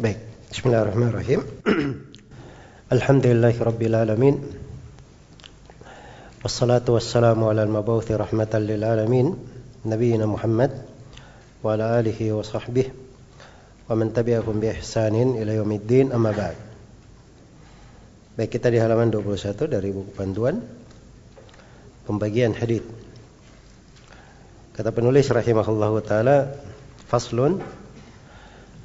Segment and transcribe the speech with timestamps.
[0.00, 0.16] Baik,
[0.48, 1.44] Bismillahirrahmanirrahim.
[2.88, 4.40] Alhamdulillahi Rabbil Alamin.
[6.40, 9.36] Wassalatu wassalamu ala al-mabawthi rahmatan lil alamin.
[9.84, 10.72] Nabiina Muhammad
[11.60, 12.88] wa ala alihi wa sahbihi
[13.92, 16.56] wa man tabi'ahum bi ihsanin ila yaumiddin amma ba'd.
[18.40, 20.64] Baik, kita di halaman 21 dari buku panduan
[22.08, 22.80] pembagian hadis.
[24.72, 26.56] Kata penulis rahimahullahu taala,
[27.04, 27.60] faslun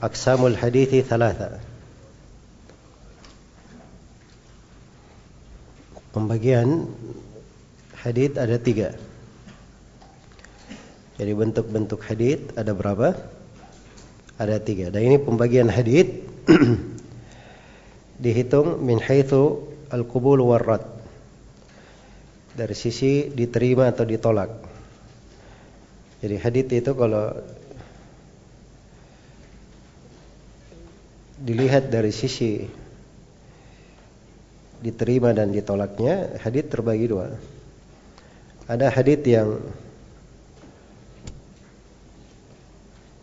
[0.05, 1.57] Aksamul hadithi thalatha.
[6.13, 6.85] Pembagian
[8.05, 8.93] hadith ada tiga.
[11.17, 13.17] Jadi bentuk-bentuk hadith ada berapa?
[14.37, 14.93] Ada tiga.
[14.93, 16.21] Dan ini pembagian hadith
[18.23, 20.85] dihitung min haitsu al-qubul warrad.
[22.53, 24.53] Dari sisi diterima atau ditolak.
[26.21, 27.33] Jadi hadith itu kalau
[31.39, 32.63] dilihat dari sisi
[34.79, 37.33] diterima dan ditolaknya, hadith terbagi dua.
[38.65, 39.61] Ada hadith yang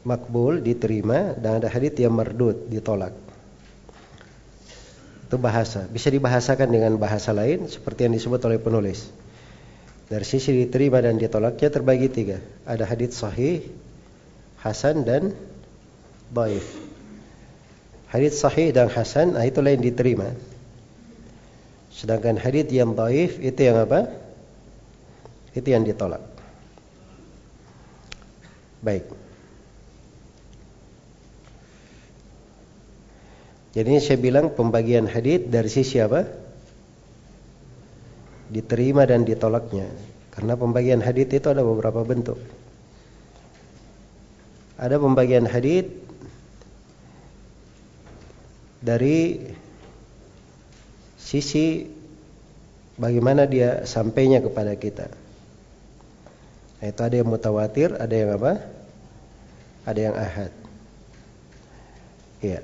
[0.02, 3.14] makbul diterima dan ada hadith yang mardud ditolak.
[5.30, 5.86] Itu bahasa.
[5.88, 9.08] Bisa dibahasakan dengan bahasa lain seperti yang disebut oleh penulis.
[10.10, 12.38] Dari sisi diterima dan ditolaknya terbagi tiga.
[12.68, 13.64] Ada hadith sahih,
[14.60, 15.32] hasan dan
[16.28, 16.81] baif.
[18.12, 20.36] Hadis sahih dan hasan, nah itulah yang diterima.
[21.88, 24.12] Sedangkan hadis yang dhaif itu yang apa?
[25.56, 26.20] Itu yang ditolak.
[28.84, 29.08] Baik.
[33.72, 36.28] Jadi saya bilang pembagian hadis dari sisi apa?
[38.52, 39.88] Diterima dan ditolaknya.
[40.36, 42.36] Karena pembagian hadis itu ada beberapa bentuk.
[44.76, 46.01] Ada pembagian hadis
[48.82, 49.38] dari
[51.14, 51.86] sisi
[52.98, 55.06] bagaimana dia sampainya kepada kita.
[56.82, 58.58] Nah, itu ada yang mutawatir, ada yang apa?
[59.86, 60.52] Ada yang ahad.
[62.42, 62.60] Iya.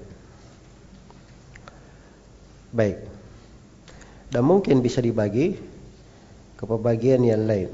[2.75, 2.99] Baik.
[4.29, 5.57] Dan mungkin bisa dibagi
[6.59, 7.71] ke pembagian yang lain.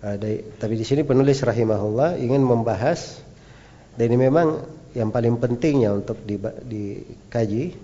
[0.00, 3.20] Ada, tapi di sini penulis rahimahullah ingin membahas
[4.00, 4.64] dan ini memang
[4.96, 7.74] yang paling pentingnya untuk dikaji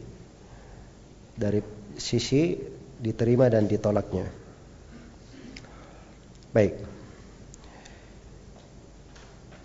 [1.37, 1.61] dari
[1.95, 2.59] sisi
[2.99, 4.27] diterima dan ditolaknya.
[6.51, 6.75] Baik.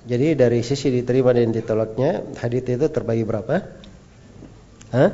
[0.02, 3.56] Jadi dari sisi diterima dan ditolaknya, hadis itu terbagi berapa?
[4.92, 5.12] Hah?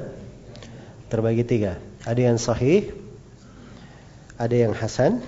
[1.11, 1.75] Terbagi tiga.
[2.07, 2.95] Ada yang sahih,
[4.39, 5.19] ada yang hasan,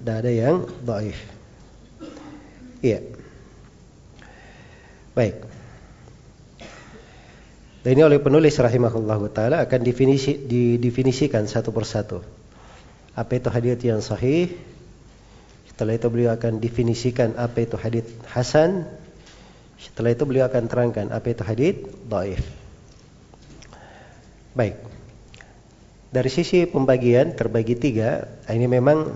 [0.00, 1.18] dan ada yang dhaif.
[2.80, 3.19] Iya.
[5.14, 5.42] Baik.
[7.80, 12.20] Dan ini oleh penulis rahimahullah taala akan definisi, didefinisikan satu persatu.
[13.16, 14.52] Apa itu hadis yang sahih?
[15.72, 18.84] Setelah itu beliau akan definisikan apa itu hadis hasan.
[19.80, 22.44] Setelah itu beliau akan terangkan apa itu hadis dhaif.
[24.52, 24.76] Baik.
[26.12, 29.08] Dari sisi pembagian terbagi tiga, ini memang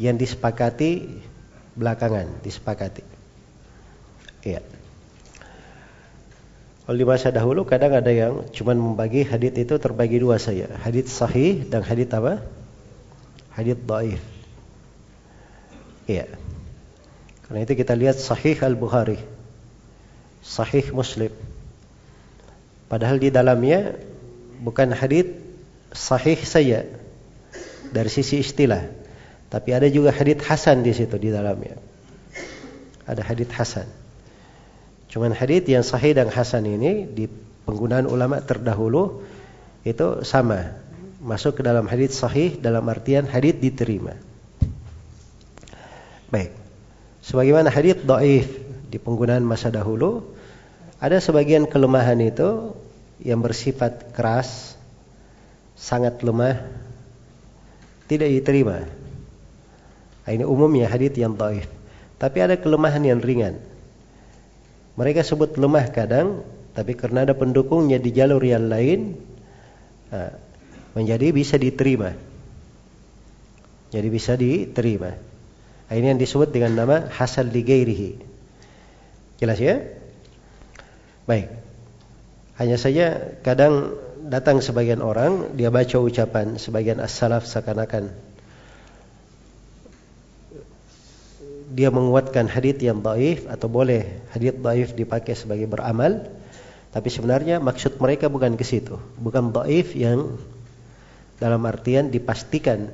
[0.00, 1.20] yang disepakati
[1.76, 3.04] belakangan, disepakati.
[4.40, 4.79] Iya.
[6.90, 10.74] Kalau di masa dahulu kadang ada yang cuma membagi hadit itu terbagi dua saja.
[10.82, 12.42] Hadit sahih dan hadit apa?
[13.54, 14.18] Hadit dhaif.
[16.10, 16.26] Iya.
[17.46, 19.22] Karena itu kita lihat sahih Al-Bukhari.
[20.42, 21.30] Sahih Muslim.
[22.90, 23.94] Padahal di dalamnya
[24.58, 25.38] bukan hadit
[25.94, 26.90] sahih saja
[27.94, 28.90] dari sisi istilah.
[29.46, 31.78] Tapi ada juga hadit hasan di situ di dalamnya.
[33.06, 33.99] Ada hadit hasan.
[35.10, 37.26] Cuman hadis yang sahih dan hasan ini di
[37.66, 39.26] penggunaan ulama terdahulu
[39.82, 40.78] itu sama.
[41.20, 44.16] Masuk ke dalam hadis sahih dalam artian hadis diterima.
[46.30, 46.54] Baik.
[47.20, 48.48] Sebagaimana hadis dhaif
[48.88, 50.24] di penggunaan masa dahulu
[51.02, 52.72] ada sebagian kelemahan itu
[53.20, 54.78] yang bersifat keras,
[55.76, 56.60] sangat lemah,
[58.08, 58.88] tidak diterima.
[60.30, 61.66] Ini umumnya hadis yang dhaif.
[62.20, 63.69] Tapi ada kelemahan yang ringan.
[64.98, 66.42] Mereka sebut lemah kadang,
[66.74, 69.14] tapi karena ada pendukungnya di jalur yang lain,
[70.94, 72.14] menjadi bisa diterima.
[73.90, 75.10] Jadi bisa diterima.
[75.90, 78.22] Nah, ini yang disebut dengan nama hasal ligairihi.
[79.42, 79.82] Jelas ya?
[81.26, 81.50] Baik.
[82.54, 83.98] Hanya saja kadang
[84.30, 88.14] datang sebagian orang, dia baca ucapan sebagian as-salaf seakan-akan
[91.70, 96.26] dia menguatkan hadith yang daif atau boleh hadith daif dipakai sebagai beramal.
[96.90, 98.98] Tapi sebenarnya maksud mereka bukan ke situ.
[99.22, 100.34] Bukan daif yang
[101.38, 102.90] dalam artian dipastikan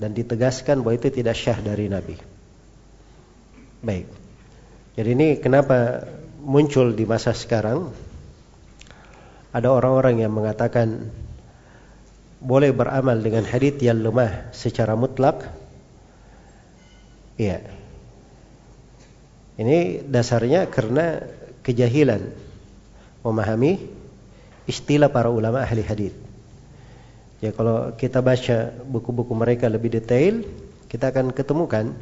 [0.00, 2.16] dan ditegaskan bahwa itu tidak syah dari Nabi.
[3.80, 4.06] Baik.
[4.96, 6.04] Jadi ini kenapa
[6.40, 7.92] muncul di masa sekarang
[9.50, 11.10] ada orang-orang yang mengatakan
[12.40, 15.59] boleh beramal dengan hadith yang lemah secara mutlak.
[17.40, 17.64] Iya.
[19.56, 21.24] Ini dasarnya karena
[21.64, 22.20] kejahilan
[23.24, 23.80] memahami
[24.68, 26.16] istilah para ulama ahli hadith.
[27.40, 30.44] Ya kalau kita baca buku-buku mereka lebih detail,
[30.92, 31.96] kita akan ketemukan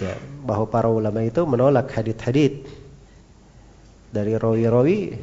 [0.00, 0.16] ya
[0.48, 2.64] bahwa para ulama itu menolak hadith-hadith
[4.08, 5.20] dari rawi-rawi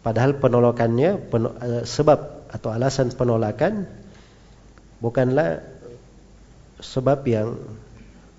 [0.00, 3.84] padahal penolakannya pen, eh, sebab atau alasan penolakan
[5.04, 5.60] bukanlah
[6.78, 7.58] sebab yang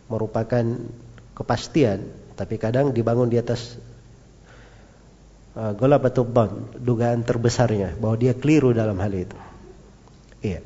[0.10, 0.66] merupakan
[1.36, 2.04] kepastian
[2.40, 3.76] tapi kadang dibangun di atas
[5.60, 6.28] uh, golabatul
[6.80, 9.38] dugaan terbesarnya bahwa dia keliru dalam hal itu.
[10.40, 10.64] Iya.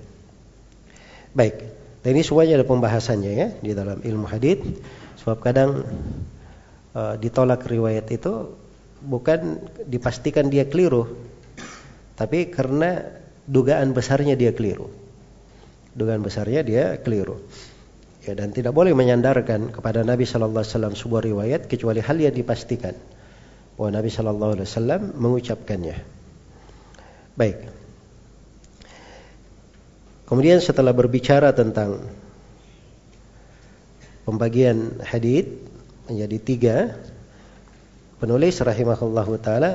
[1.33, 1.55] Baik.
[2.05, 4.61] Dan ini semuanya ada pembahasannya ya di dalam ilmu hadis.
[5.23, 5.81] Sebab kadang
[6.93, 8.53] uh, ditolak riwayat itu
[9.01, 11.09] bukan dipastikan dia keliru,
[12.13, 13.03] tapi karena
[13.49, 14.91] dugaan besarnya dia keliru.
[15.93, 17.37] Dugaan besarnya dia keliru.
[18.23, 22.31] Ya, dan tidak boleh menyandarkan kepada Nabi Shallallahu Alaihi Wasallam sebuah riwayat kecuali hal yang
[22.31, 22.95] dipastikan
[23.75, 25.97] bahwa Nabi Shallallahu Alaihi Wasallam mengucapkannya.
[27.35, 27.57] Baik.
[30.23, 31.99] Kemudian setelah berbicara tentang
[34.23, 35.51] pembagian hadith
[36.07, 36.77] menjadi tiga,
[38.23, 39.71] penulis rahimahullah taala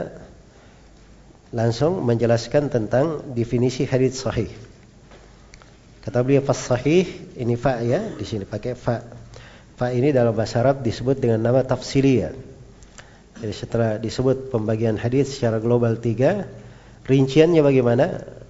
[1.52, 4.48] langsung menjelaskan tentang definisi hadith sahih.
[6.08, 7.04] Kata beliau fas sahih
[7.36, 9.04] ini fa ya di sini pakai fa.
[9.76, 12.32] Fa ini dalam bahasa Arab disebut dengan nama tafsiliyah.
[13.44, 16.48] Jadi setelah disebut pembagian hadith secara global tiga,
[17.04, 18.06] rinciannya bagaimana?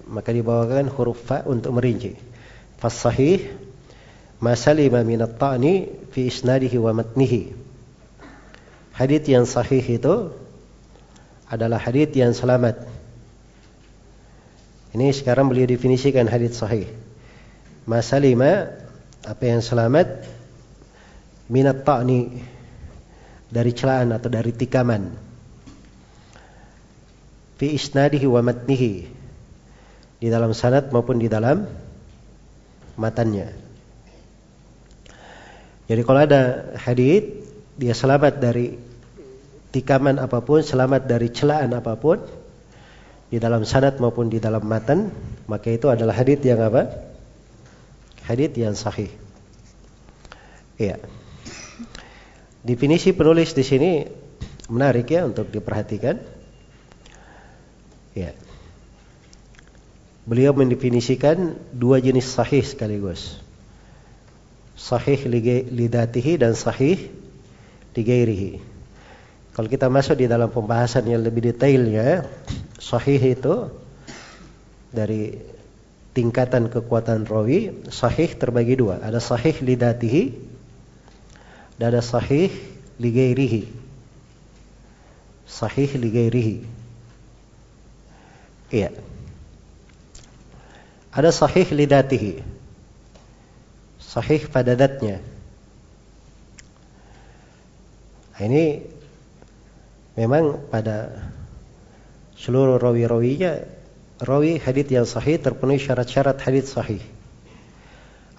[0.09, 2.17] maka dibawakan huruf fa untuk merinci.
[2.81, 3.45] Fas sahih
[4.41, 7.53] ma salima min at-ta'ni fi isnadihi wa matnihi.
[8.97, 10.33] Hadits yang sahih itu
[11.47, 12.89] adalah hadits yang selamat.
[14.97, 16.89] Ini sekarang beliau definisikan hadits sahih.
[17.89, 18.69] Ma salima
[19.25, 20.21] apa yang selamat
[21.49, 22.37] minat ta'ni
[23.49, 25.09] dari celaan atau dari tikaman
[27.57, 29.09] fi isnadihi wa matnihi
[30.21, 31.65] di dalam sanad maupun di dalam
[32.93, 33.49] matanya.
[35.89, 37.25] Jadi kalau ada hadith
[37.73, 38.77] dia selamat dari
[39.73, 42.21] tikaman apa pun, selamat dari celaan apa pun
[43.33, 45.09] di dalam sanad maupun di dalam matan,
[45.49, 47.08] maka itu adalah hadith yang apa?
[48.29, 49.09] Hadith yang sahih.
[50.77, 51.01] Iya.
[52.61, 54.05] Definisi penulis di sini
[54.69, 56.21] menarik ya untuk diperhatikan.
[58.13, 58.37] Ya
[60.29, 63.41] beliau mendefinisikan dua jenis sahih sekaligus.
[64.77, 65.17] Sahih
[65.73, 67.09] lidatihi dan sahih
[67.97, 68.61] ligairihi.
[69.57, 72.29] Kalau kita masuk di dalam pembahasan yang lebih detailnya,
[72.77, 73.73] sahih itu
[74.93, 75.35] dari
[76.13, 78.99] tingkatan kekuatan rawi, sahih terbagi dua.
[78.99, 80.33] Ada sahih lidatihi
[81.77, 82.51] dan ada sahih
[82.99, 83.69] ligairihi.
[85.49, 86.57] Sahih ligairihi.
[88.69, 88.93] Iya.
[91.09, 92.45] Ada sahih lidatihi.
[93.97, 95.21] Sahih pada datnya.
[98.39, 98.87] Nah, ini
[100.15, 101.11] memang pada
[102.39, 103.78] seluruh rawi-rawinya
[104.19, 107.01] rawi hadith yang sahih terpenuhi syarat-syarat hadith sahih.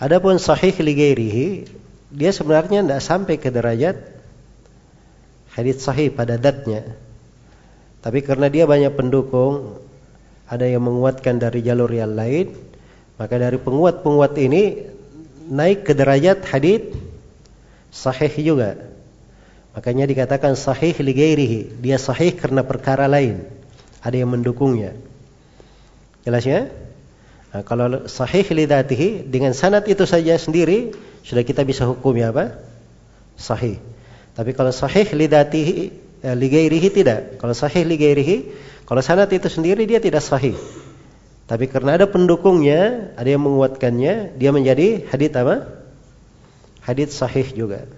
[0.00, 1.68] Adapun sahih ligairihi
[2.10, 3.96] dia sebenarnya tidak sampai ke derajat
[5.56, 6.96] hadith sahih pada datnya.
[8.00, 9.76] Tapi karena dia banyak pendukung,
[10.48, 12.56] ada yang menguatkan dari jalur yang lain,
[13.20, 14.88] maka dari penguat-penguat ini
[15.52, 16.96] naik ke derajat hadith
[17.92, 18.80] sahih juga.
[19.76, 21.78] Makanya dikatakan sahih ligairihi.
[21.78, 23.46] Dia sahih karena perkara lain.
[24.02, 24.96] Ada yang mendukungnya.
[26.24, 26.68] Jelas ya?
[27.50, 30.94] Nah, kalau sahih lidatihi dengan sanad itu saja sendiri
[31.26, 32.62] sudah kita bisa hukumnya apa?
[33.34, 33.82] Sahih.
[34.36, 35.90] Tapi kalau sahih lidatihi
[36.22, 37.40] eh, ligairihi tidak.
[37.42, 38.36] Kalau sahih ligairihi,
[38.86, 40.54] kalau sanad itu sendiri dia tidak sahih.
[41.50, 45.66] Tapi karena ada pendukungnya, ada yang menguatkannya, dia menjadi hadith apa?
[46.86, 47.90] Hadith sahih juga.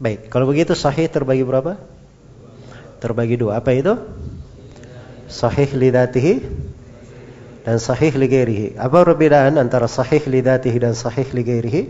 [0.00, 1.76] Baik, kalau begitu sahih terbagi berapa?
[3.04, 3.60] Terbagi dua.
[3.60, 3.92] Apa itu?
[5.28, 6.63] Sahih lidatihi
[7.64, 8.66] dan sahih li ghairihi.
[8.76, 11.82] Apa perbedaan antara sahih li dzatihi dan sahih li ghairihi?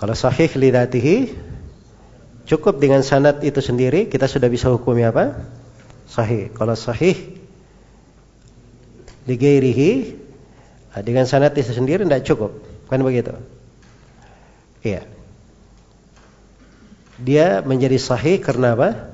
[0.00, 1.16] Kalau sahih li dzatihi
[2.48, 5.36] cukup dengan sanad itu sendiri kita sudah bisa hukumi apa?
[6.08, 6.48] Sahih.
[6.56, 7.16] Kalau sahih
[9.28, 9.92] li ghairihi
[11.04, 12.56] dengan sanad itu sendiri tidak cukup.
[12.88, 13.36] Kan begitu?
[14.80, 15.04] Iya.
[17.20, 19.13] Dia menjadi sahih karena apa?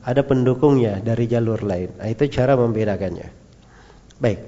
[0.00, 1.92] Ada pendukungnya dari jalur lain.
[2.00, 3.28] Nah, itu cara membedakannya.
[4.16, 4.40] Baik.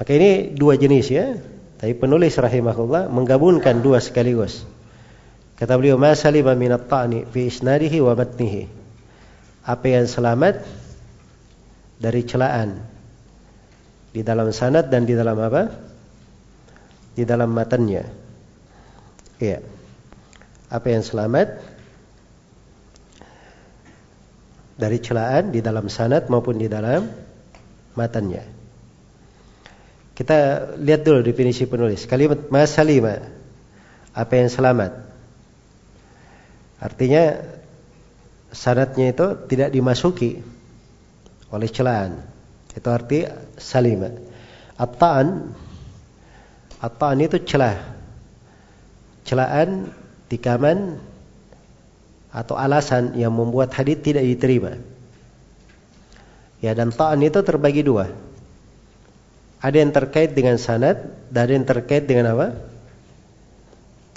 [0.00, 1.36] Maka ini dua jenis ya.
[1.80, 4.64] Tapi penulis rahimahullah menggabungkan dua sekaligus.
[5.54, 8.64] Kata beliau, "Ma salima min at-ta'ni fi isnadihi wa matnihi."
[9.64, 10.64] Apa yang selamat
[12.00, 12.84] dari celaan
[14.12, 15.72] di dalam sanad dan di dalam apa?
[17.14, 18.04] Di dalam matanya.
[19.38, 19.62] Iya.
[20.72, 21.73] Apa yang selamat
[24.74, 27.06] dari celaan di dalam sanad maupun di dalam
[27.94, 28.42] matanya.
[30.14, 32.06] Kita lihat dulu definisi penulis.
[32.06, 33.18] Kalimat masalima
[34.14, 34.92] apa yang selamat
[36.84, 37.40] Artinya
[38.52, 40.44] sanatnya itu tidak dimasuki
[41.48, 42.20] oleh celaan.
[42.76, 43.24] Itu arti
[43.56, 44.12] salima.
[44.76, 45.54] At-ta'an
[46.84, 47.80] At-ta'an itu celah.
[49.24, 49.88] Celaan,
[50.28, 51.00] tikaman
[52.34, 54.74] atau alasan yang membuat hadis tidak diterima.
[56.58, 58.10] Ya dan ta'an itu terbagi dua.
[59.62, 62.58] Ada yang terkait dengan sanad dan ada yang terkait dengan apa?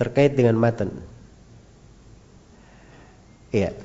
[0.02, 0.92] Terkait dengan matan.
[3.54, 3.78] Iya.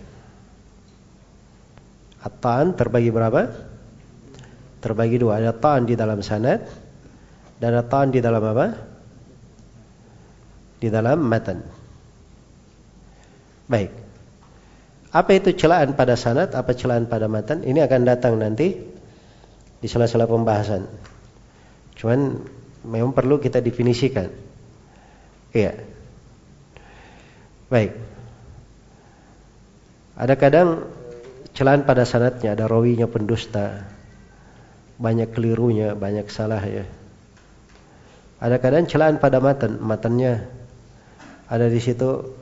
[2.25, 3.53] At-ta'an terbagi berapa?
[4.83, 5.39] Terbagi dua.
[5.39, 6.67] Ada ta'an di dalam sanad
[7.61, 8.67] dan ada ta'an di dalam apa?
[10.83, 11.63] Di dalam matan.
[13.71, 14.02] Baik.
[15.13, 17.61] Apa itu celaan pada sanad, apa celaan pada matan?
[17.61, 18.81] Ini akan datang nanti
[19.77, 20.89] di sela-sela pembahasan.
[22.01, 22.41] Cuman
[22.89, 24.33] memang perlu kita definisikan.
[25.53, 25.77] Iya.
[27.69, 27.93] Baik.
[30.17, 30.89] Ada kadang
[31.53, 33.85] celaan pada sanatnya, ada rawinya pendusta,
[34.97, 36.89] banyak kelirunya, banyak salah ya.
[38.41, 40.49] Ada kadang celaan pada matan, matannya
[41.53, 42.42] ada di situ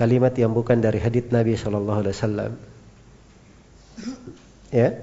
[0.00, 2.52] kalimat yang bukan dari hadits Nabi Shallallahu Alaihi Wasallam.
[4.72, 4.96] Ya,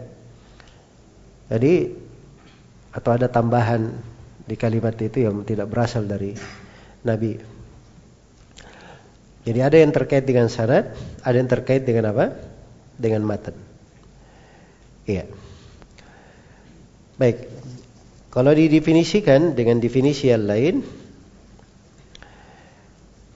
[1.54, 1.94] jadi
[2.90, 3.94] atau ada tambahan
[4.50, 6.34] di kalimat itu yang tidak berasal dari
[7.06, 7.38] Nabi.
[9.46, 12.36] Jadi ada yang terkait dengan sanad, ada yang terkait dengan apa?
[12.98, 13.56] Dengan matan.
[15.08, 15.30] Iya.
[17.16, 17.48] Baik.
[18.28, 20.84] Kalau didefinisikan dengan definisi yang lain,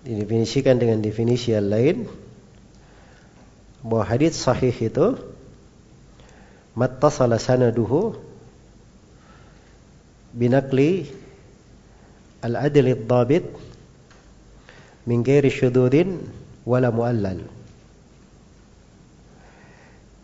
[0.01, 1.97] didefinisikan dengan definisi yang lain,
[3.81, 5.17] bahwa hadis sahih itu
[6.77, 8.17] mattasala sanaduhu
[10.31, 11.09] binakli
[12.45, 13.45] al-adl ad-dabit
[15.05, 16.21] min ghairi syududin
[16.65, 17.41] wala muallal.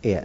[0.06, 0.22] Iya.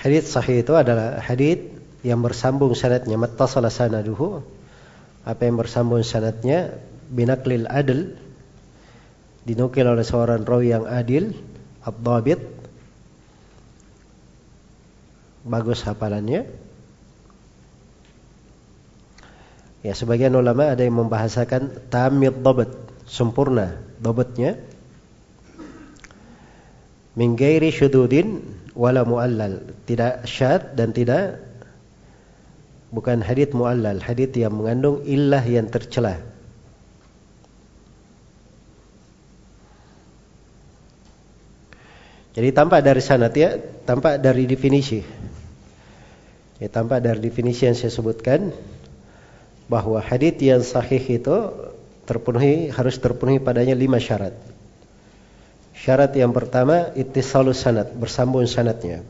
[0.00, 4.40] Hadis sahih itu adalah hadis yang bersambung sanadnya mattasala sanaduhu
[5.24, 6.80] apa yang bersambung sanadnya
[7.12, 8.16] binaklil adl
[9.44, 11.36] dinukil oleh seorang rawi yang adil
[11.84, 12.40] ad-dhabit
[15.44, 16.48] bagus hafalannya.
[19.80, 22.68] Ya sebagian ulama ada yang membahasakan tamid dobat
[23.08, 24.60] sempurna dobatnya
[27.16, 28.44] min ghairi syududin
[28.76, 29.72] wala muallal.
[29.88, 31.40] Tidak syad dan tidak
[32.90, 36.18] bukan hadith muallal hadith yang mengandung illah yang tercela
[42.34, 45.00] jadi tampak dari sanad ya tampak dari definisi
[46.58, 48.52] ya tampak dari definisi yang saya sebutkan
[49.70, 51.36] bahwa hadis yang sahih itu
[52.10, 54.34] terpenuhi harus terpenuhi padanya lima syarat.
[55.78, 59.06] Syarat yang pertama ittisalus sanad, bersambung sanadnya.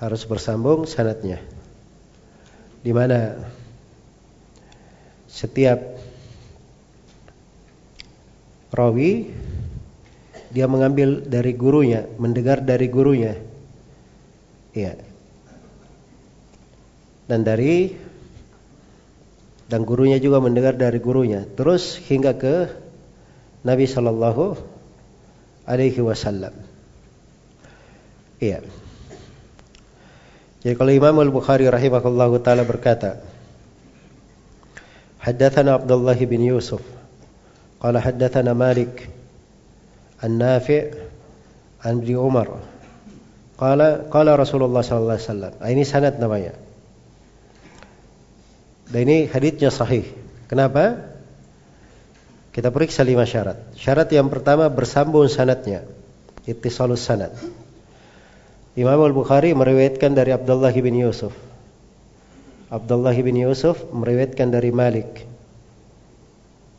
[0.00, 1.44] Harus bersambung sanadnya.
[2.80, 3.36] Di mana
[5.28, 5.78] setiap
[8.72, 9.28] rawi
[10.50, 13.36] dia mengambil dari gurunya, mendengar dari gurunya.
[14.72, 14.96] Iya,
[17.30, 17.94] dan dari
[19.70, 22.66] dan gurunya juga mendengar dari gurunya terus hingga ke
[23.62, 24.58] Nabi Shallallahu
[25.62, 26.50] Alaihi Wasallam.
[28.42, 28.79] Iya.
[30.60, 33.24] Jadi kalau Imam Al Bukhari rahimahullahu taala berkata,
[35.20, 36.80] Haddatsana Abdullah bin Yusuf,
[37.80, 39.08] qala haddatsana Malik
[40.20, 40.92] An-Nafi'
[41.84, 42.60] an Ibnu Umar.
[43.56, 45.52] Qala qala Rasulullah sallallahu alaihi wasallam.
[45.60, 46.56] Ah, ini sanad namanya.
[48.88, 50.08] Dan ini hadisnya sahih.
[50.48, 51.12] Kenapa?
[52.50, 53.76] Kita periksa lima syarat.
[53.78, 55.86] Syarat yang pertama bersambung sanadnya.
[56.48, 57.30] Ittisalus sanad.
[58.78, 61.34] Imam Al-Bukhari meriwayatkan dari Abdullah bin Yusuf.
[62.70, 65.26] Abdullah bin Yusuf meriwayatkan dari Malik.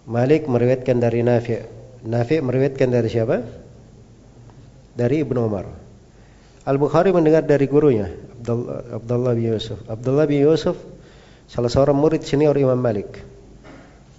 [0.07, 1.67] Malik meriwayatkan dari Nafi'.
[2.07, 3.43] Nafi' meriwayatkan dari siapa?
[4.95, 5.67] Dari Ibnu Umar.
[6.63, 8.07] Al-Bukhari mendengar dari gurunya
[8.39, 9.77] Abdullah, Abdullah bin Yusuf.
[9.85, 10.79] Abdullah bin Yusuf
[11.51, 13.19] salah seorang murid senior Imam Malik.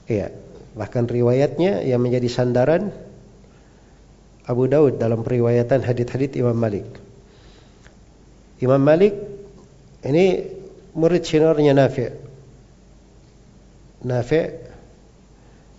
[0.06, 0.28] Iya,
[0.76, 2.92] bahkan riwayatnya yang menjadi sandaran
[4.44, 7.01] Abu Daud dalam periwayatan hadith-hadith Imam Malik.
[8.62, 9.18] Imam Malik
[10.06, 10.46] ini
[10.94, 12.14] murid seniornya Nafi'.
[14.06, 14.46] Nafi'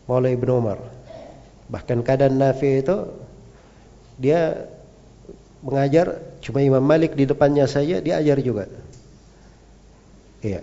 [0.03, 0.83] Maula Ibnu Umar.
[1.71, 3.07] Bahkan keadaan Nafi itu
[4.19, 4.67] dia
[5.63, 8.67] mengajar cuma Imam Malik di depannya saja dia ajar juga.
[10.43, 10.59] Iya.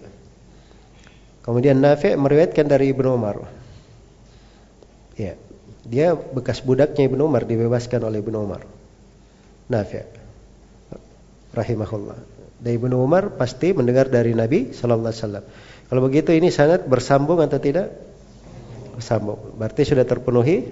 [1.41, 3.49] Kemudian Nafi meriwayatkan dari Ibnu Umar.
[5.17, 5.41] Iya.
[5.89, 8.69] Dia bekas budaknya Ibnu Umar dibebaskan oleh Ibnu Umar.
[9.73, 10.20] Nafi
[11.55, 12.19] rahimahullah.
[12.61, 15.45] Dari Ibnu Umar pasti mendengar dari Nabi sallallahu alaihi wasallam.
[15.91, 17.91] Kalau begitu ini sangat bersambung atau tidak?
[18.95, 19.57] Bersambung.
[19.57, 20.71] Berarti sudah terpenuhi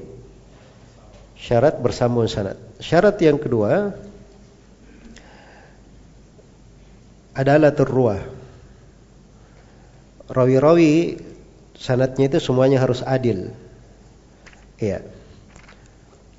[1.39, 2.61] syarat bersambung sanad.
[2.79, 3.97] Syarat yang kedua
[7.33, 8.21] adalah terruah.
[10.29, 11.23] Rawi-rawi
[11.79, 13.55] sanatnya itu semuanya harus adil.
[14.77, 15.07] Iya.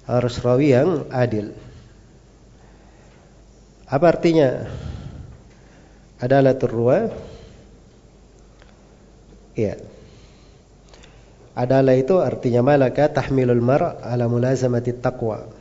[0.05, 1.55] Harus rawi yang adil.
[3.89, 4.69] Apa artinya?
[6.21, 7.09] Adalah terruah.
[9.57, 9.81] Iya.
[11.57, 15.59] Adalah itu artinya malaka tahmilul mar' ala mulazamati taqwa.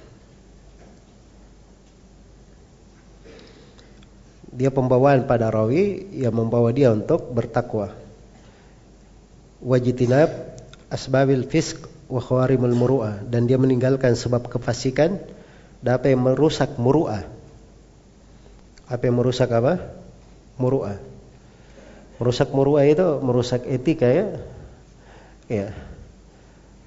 [4.58, 7.94] dia pembawaan pada rawi yang membawa dia untuk bertakwa.
[9.62, 10.34] Wajitinab
[10.90, 15.22] asbabil fisk wa khawarimul muru'ah dan dia meninggalkan sebab kefasikan
[15.78, 17.37] dan apa yang merusak muru'ah.
[18.88, 20.00] Apa yang merusak apa?
[20.56, 20.96] Muru'ah.
[22.18, 24.26] Merusak muru'ah itu merusak etika ya.
[25.46, 25.68] Ya.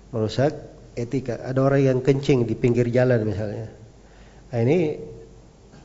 [0.09, 0.57] Merusak
[0.97, 1.37] etika.
[1.45, 3.69] Ada orang yang kencing di pinggir jalan misalnya.
[4.51, 4.97] Nah, ini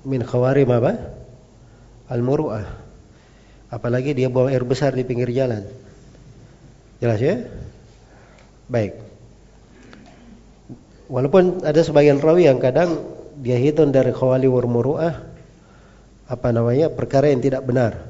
[0.09, 0.93] min khawarim apa?
[2.07, 2.67] al-muru'ah.
[3.69, 5.67] Apalagi dia bawa air besar di pinggir jalan.
[7.03, 7.45] Jelas ya?
[8.71, 8.95] Baik.
[11.07, 12.99] Walaupun ada sebagian rawi yang kadang
[13.39, 15.36] dia hitung dari khawali war muru'ah
[16.27, 18.07] apa namanya perkara yang tidak benar.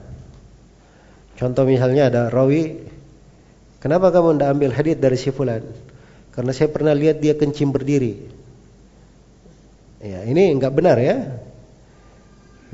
[1.36, 2.86] Contoh misalnya ada rawi
[3.86, 5.62] Kenapa kamu tidak ambil hadith dari si fulan?
[6.34, 8.18] Karena saya pernah lihat dia kencing berdiri.
[10.02, 11.38] Ya, ini enggak benar ya.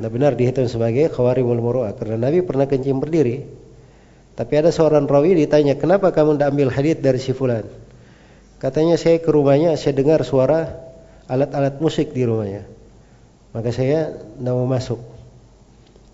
[0.01, 3.45] Nah benar dihitung sebagai khawarimul muru'ah karena Nabi pernah kencing berdiri.
[4.33, 7.69] Tapi ada seorang rawi ditanya, "Kenapa kamu tidak ambil hadis dari si fulan?"
[8.57, 10.81] Katanya saya ke rumahnya, saya dengar suara
[11.29, 12.65] alat-alat musik di rumahnya.
[13.53, 15.12] Maka saya tidak mau masuk.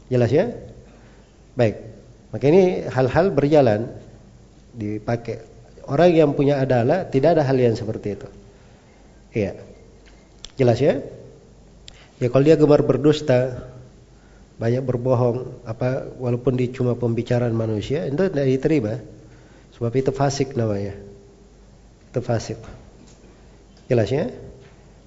[0.09, 0.53] Jelas ya?
[1.57, 1.77] Baik.
[2.33, 3.89] Maka ini hal-hal berjalan
[4.77, 5.45] dipakai.
[5.89, 8.29] Orang yang punya adalah tidak ada hal yang seperti itu.
[9.33, 9.53] Iya.
[10.61, 11.01] Jelas ya?
[12.19, 13.71] Ya kalau dia gemar berdusta,
[14.59, 18.95] banyak berbohong, apa walaupun dia cuma pembicaraan manusia, itu tidak diterima.
[19.79, 20.99] Sebab itu fasik namanya.
[22.11, 22.59] Itu fasik.
[23.89, 24.29] Jelas ya?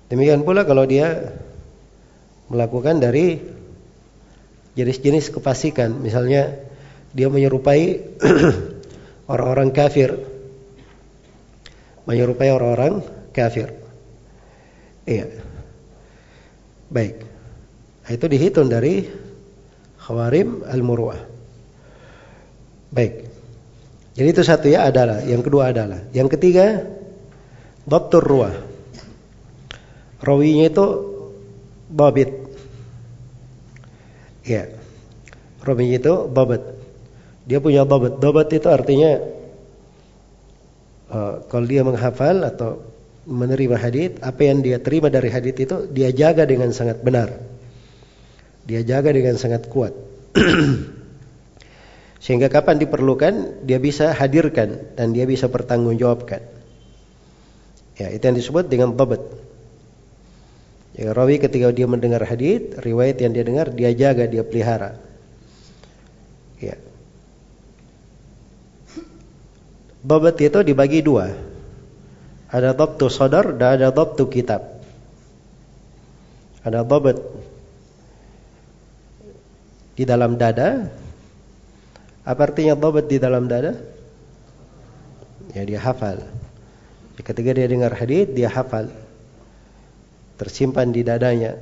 [0.08, 1.36] Demikian pula kalau dia
[2.48, 3.40] melakukan dari
[4.78, 6.56] jenis-jenis kefasikan, misalnya
[7.12, 8.16] dia menyerupai
[9.32, 10.16] orang-orang kafir,
[12.08, 13.04] menyerupai orang-orang
[13.36, 13.76] kafir.
[15.08, 15.28] Iya.
[16.92, 17.16] Baik.
[18.04, 19.08] Nah, itu dihitung dari
[20.00, 21.22] khawarim al-muru'ah.
[22.92, 23.14] Baik.
[24.12, 26.04] Jadi itu satu ya adalah, yang kedua adalah.
[26.12, 26.84] Yang ketiga
[27.82, 28.54] Dhabtur ruah.
[30.22, 30.86] Rawinya itu
[31.90, 32.41] babit.
[34.46, 34.70] Ya.
[35.62, 36.62] Rawinya itu babat.
[37.46, 38.18] Dia punya babat.
[38.18, 39.22] Babat itu artinya
[41.14, 42.82] uh, kalau dia menghafal atau
[43.30, 47.30] menerima hadis, apa yang dia terima dari hadis itu dia jaga dengan sangat benar.
[48.66, 49.94] Dia jaga dengan sangat kuat.
[52.24, 56.42] Sehingga kapan diperlukan dia bisa hadirkan dan dia bisa pertanggungjawabkan.
[57.98, 59.22] Ya, itu yang disebut dengan babat.
[60.92, 65.00] Ya, rawi ketika dia mendengar hadis, riwayat yang dia dengar dia jaga, dia pelihara.
[66.60, 66.76] Ya.
[70.04, 71.32] Babat itu dibagi dua.
[72.52, 74.84] Ada dhabtu sadar dan ada dhabtu kitab.
[76.68, 77.18] Ada dhabat
[79.96, 80.92] di dalam dada.
[82.28, 83.80] Apa artinya dhabat di dalam dada?
[85.56, 86.20] Ya dia hafal.
[87.16, 88.92] Ketika dia dengar hadis dia hafal.
[90.42, 91.54] Tersimpan di dadanya.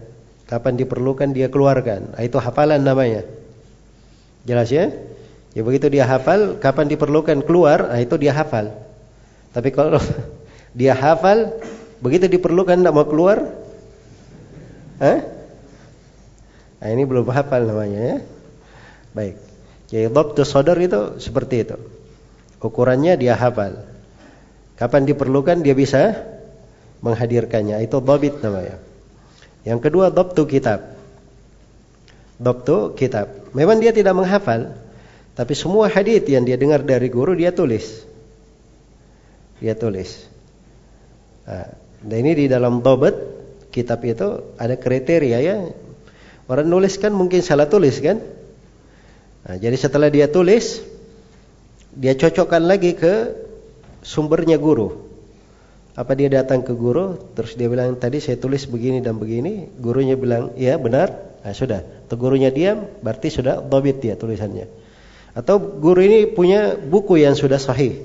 [0.47, 2.15] Kapan diperlukan dia keluarkan.
[2.15, 3.27] Nah, itu hafalan namanya.
[4.47, 4.87] Jelas ya?
[5.51, 8.71] Ya begitu dia hafal, kapan diperlukan keluar, nah itu dia hafal.
[9.51, 9.99] Tapi kalau
[10.79, 11.59] dia hafal,
[11.99, 13.59] begitu diperlukan tidak mau keluar,
[14.99, 15.19] Hah?
[16.79, 18.17] Nah ini belum hafal namanya ya.
[19.15, 19.35] Baik.
[19.89, 21.77] Jadi dhabtu sadar itu seperti itu.
[22.59, 23.79] Ukurannya dia hafal.
[24.75, 26.13] Kapan diperlukan dia bisa
[27.03, 27.79] menghadirkannya.
[27.83, 28.77] Itu dhabit namanya.
[29.67, 30.95] Yang kedua dhabtu kitab.
[32.39, 33.51] Dhabtu kitab.
[33.51, 34.77] Memang dia tidak menghafal,
[35.35, 38.07] tapi semua hadis yang dia dengar dari guru dia tulis.
[39.59, 40.27] Dia tulis.
[41.43, 41.67] Nah,
[41.99, 43.15] dan ini di dalam dhabat
[43.75, 45.55] kitab itu ada kriteria ya.
[46.49, 48.23] Orang nulis kan mungkin salah tulis kan?
[49.43, 50.81] Nah, jadi setelah dia tulis,
[51.93, 53.35] dia cocokkan lagi ke
[54.05, 55.08] sumbernya guru.
[55.99, 60.15] Apa dia datang ke guru, terus dia bilang tadi saya tulis begini dan begini, gurunya
[60.15, 61.11] bilang iya benar,
[61.43, 61.83] nah, sudah.
[62.07, 64.71] Atau gurunya diam, berarti sudah dobit dia tulisannya.
[65.35, 67.99] Atau guru ini punya buku yang sudah sahih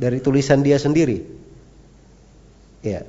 [0.00, 1.20] dari tulisan dia sendiri.
[2.80, 3.04] Ya.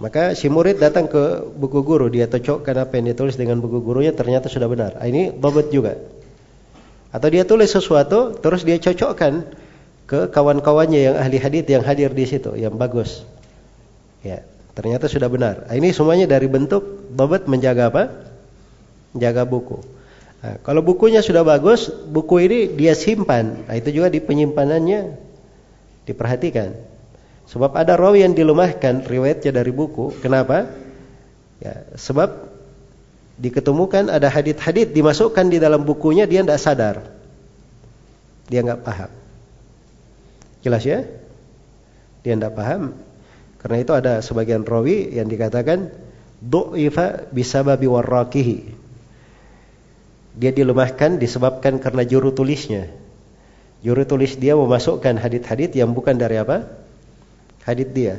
[0.00, 4.16] Maka si murid datang ke buku guru, dia cocokkan apa yang ditulis dengan buku gurunya
[4.16, 4.96] ternyata sudah benar.
[4.96, 6.00] Ah, ini bobot juga.
[7.12, 9.44] Atau dia tulis sesuatu, terus dia cocokkan
[10.08, 13.28] ke kawan-kawannya yang ahli hadis yang hadir di situ, yang bagus.
[14.20, 14.44] Ya,
[14.76, 15.64] ternyata sudah benar.
[15.68, 18.02] Ah, ini semuanya dari bentuk bobot menjaga apa?
[19.16, 19.80] Menjaga buku.
[20.40, 23.64] Nah, kalau bukunya sudah bagus, buku ini dia simpan.
[23.68, 25.16] Nah, itu juga di penyimpanannya
[26.08, 26.72] diperhatikan.
[27.50, 30.14] Sebab ada rawi yang dilemahkan riwayatnya dari buku.
[30.22, 30.70] Kenapa?
[31.60, 32.48] Ya, sebab
[33.40, 36.96] diketemukan ada hadit-hadit dimasukkan di dalam bukunya dia tidak sadar.
[38.48, 39.10] Dia nggak paham.
[40.60, 41.04] Jelas ya?
[42.24, 42.96] Dia tidak paham.
[43.60, 45.92] Karena itu ada sebagian rawi yang dikatakan
[46.40, 48.58] du'ifa bisababi warraqihi.
[50.40, 52.88] Dia dilemahkan disebabkan karena juru tulisnya.
[53.84, 56.80] Juru tulis dia memasukkan hadit-hadit yang bukan dari apa?
[57.64, 58.16] hadith dia.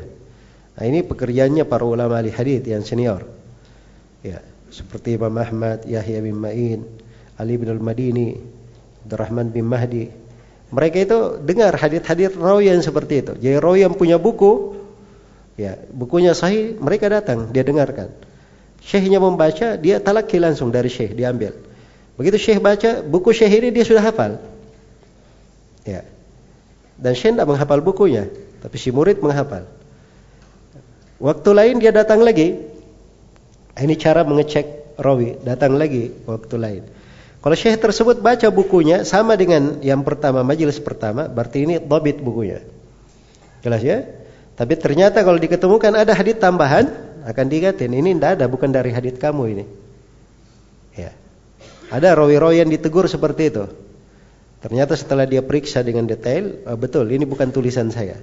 [0.77, 3.25] Nah, ini pekerjaannya para ulama ahli hadith yang senior.
[4.21, 6.85] Ya, seperti Imam Ahmad, Yahya bin Ma'in,
[7.35, 8.37] Ali bin Al-Madini,
[9.05, 10.05] Abdurrahman bin Mahdi.
[10.71, 13.33] Mereka itu dengar hadith-hadith rawi yang seperti itu.
[13.35, 14.80] Jadi rawi yang punya buku,
[15.55, 18.11] ya, bukunya sahih, mereka datang, dia dengarkan.
[18.81, 21.53] Syekhnya membaca, dia talaki langsung dari syekh, diambil.
[22.17, 24.41] Begitu syekh baca, buku syekh ini dia sudah hafal.
[25.85, 26.05] Ya.
[26.97, 28.29] Dan syekh tidak menghafal bukunya.
[28.61, 29.65] Tapi si murid menghafal.
[31.17, 32.57] Waktu lain dia datang lagi.
[33.73, 35.41] Ini cara mengecek rawi.
[35.41, 36.83] Datang lagi waktu lain.
[37.41, 42.61] Kalau syekh tersebut baca bukunya sama dengan yang pertama, majelis pertama, berarti ini dobit bukunya.
[43.65, 44.05] Jelas ya?
[44.61, 46.85] Tapi ternyata kalau diketemukan ada hadit tambahan,
[47.25, 49.65] akan diingatin ini tidak ada, bukan dari hadit kamu ini.
[50.93, 51.17] Ya.
[51.89, 53.65] Ada rawi-rawi yang ditegur seperti itu.
[54.61, 58.21] Ternyata setelah dia periksa dengan detail, oh, betul ini bukan tulisan saya.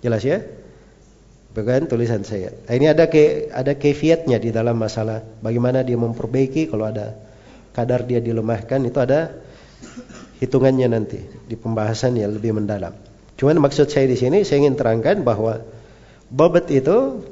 [0.00, 0.40] Jelas ya?
[1.52, 2.48] Bukan tulisan saya.
[2.64, 7.20] Nah, ini ada ke, ada kefiatnya di dalam masalah bagaimana dia memperbaiki kalau ada
[7.76, 9.36] kadar dia dilemahkan itu ada
[10.40, 13.11] hitungannya nanti di pembahasan yang lebih mendalam.
[13.40, 15.64] Cuman maksud saya di sini saya ingin terangkan bahwa
[16.32, 17.22] babat itu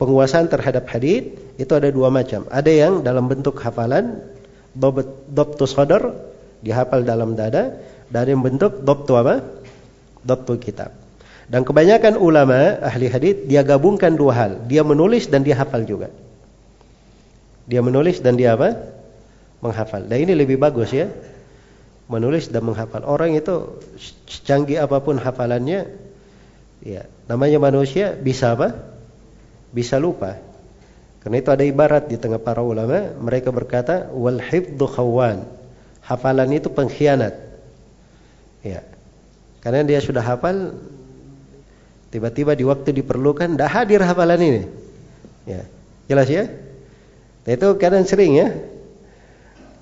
[0.00, 2.48] penguasaan terhadap hadis itu ada dua macam.
[2.50, 4.18] Ada yang dalam bentuk hafalan
[4.72, 6.16] babat dobtu sadar
[6.64, 7.78] dihafal dalam dada
[8.12, 9.40] yang bentuk dobtu apa?
[10.22, 10.92] Dobtu kitab.
[11.48, 16.08] Dan kebanyakan ulama ahli hadis dia gabungkan dua hal, dia menulis dan dia hafal juga.
[17.66, 18.74] Dia menulis dan dia apa?
[19.62, 20.06] Menghafal.
[20.10, 21.06] Dan ini lebih bagus ya.
[22.12, 23.08] Menulis dan menghafal.
[23.08, 23.80] Orang itu
[24.44, 25.88] canggih apa pun hafalannya,
[26.84, 28.76] ya namanya manusia bisa apa?
[29.72, 30.36] Bisa lupa.
[31.24, 35.48] Karena itu ada ibarat di tengah para ulama, mereka berkata wal hifdhu khawan.
[36.04, 37.32] Hafalan itu pengkhianat.
[38.60, 38.84] Ya.
[39.64, 40.76] Karena dia sudah hafal,
[42.12, 44.62] Tiba-tiba di waktu diperlukan tidak hadir hafalan ini.
[45.48, 45.64] Ya,
[46.12, 46.44] jelas ya?
[47.48, 48.52] Nah, itu kadang sering ya.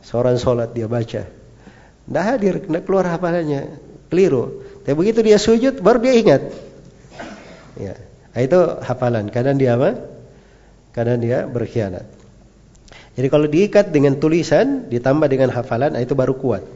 [0.07, 1.27] Seorang sholat dia baca.
[2.11, 3.79] Tidak hadir, tidak keluar hafalannya.
[4.11, 4.67] Keliru.
[4.83, 6.43] Tapi begitu dia sujud, baru dia ingat.
[7.79, 7.95] Ya.
[8.35, 9.31] Nah, itu hafalan.
[9.31, 9.95] Kadang dia apa?
[10.91, 12.03] Kadang dia berkhianat.
[13.15, 16.67] Jadi kalau diikat dengan tulisan, ditambah dengan hafalan, nah itu baru kuat.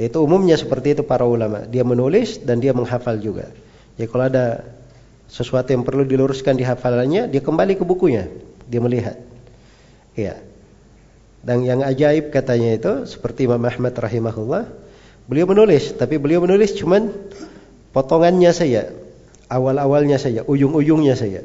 [0.00, 1.64] Itu umumnya seperti itu para ulama.
[1.68, 3.48] Dia menulis dan dia menghafal juga.
[4.00, 4.64] Ya kalau ada
[5.28, 8.28] sesuatu yang perlu diluruskan di hafalannya, dia kembali ke bukunya.
[8.70, 9.18] dia melihat.
[10.14, 10.49] Iya.
[11.40, 14.68] Dan yang ajaib katanya itu seperti Imam Ahmad rahimahullah,
[15.24, 17.08] beliau menulis, tapi beliau menulis cuman
[17.96, 18.92] potongannya saja,
[19.48, 21.40] awal-awalnya saja, ujung-ujungnya saja.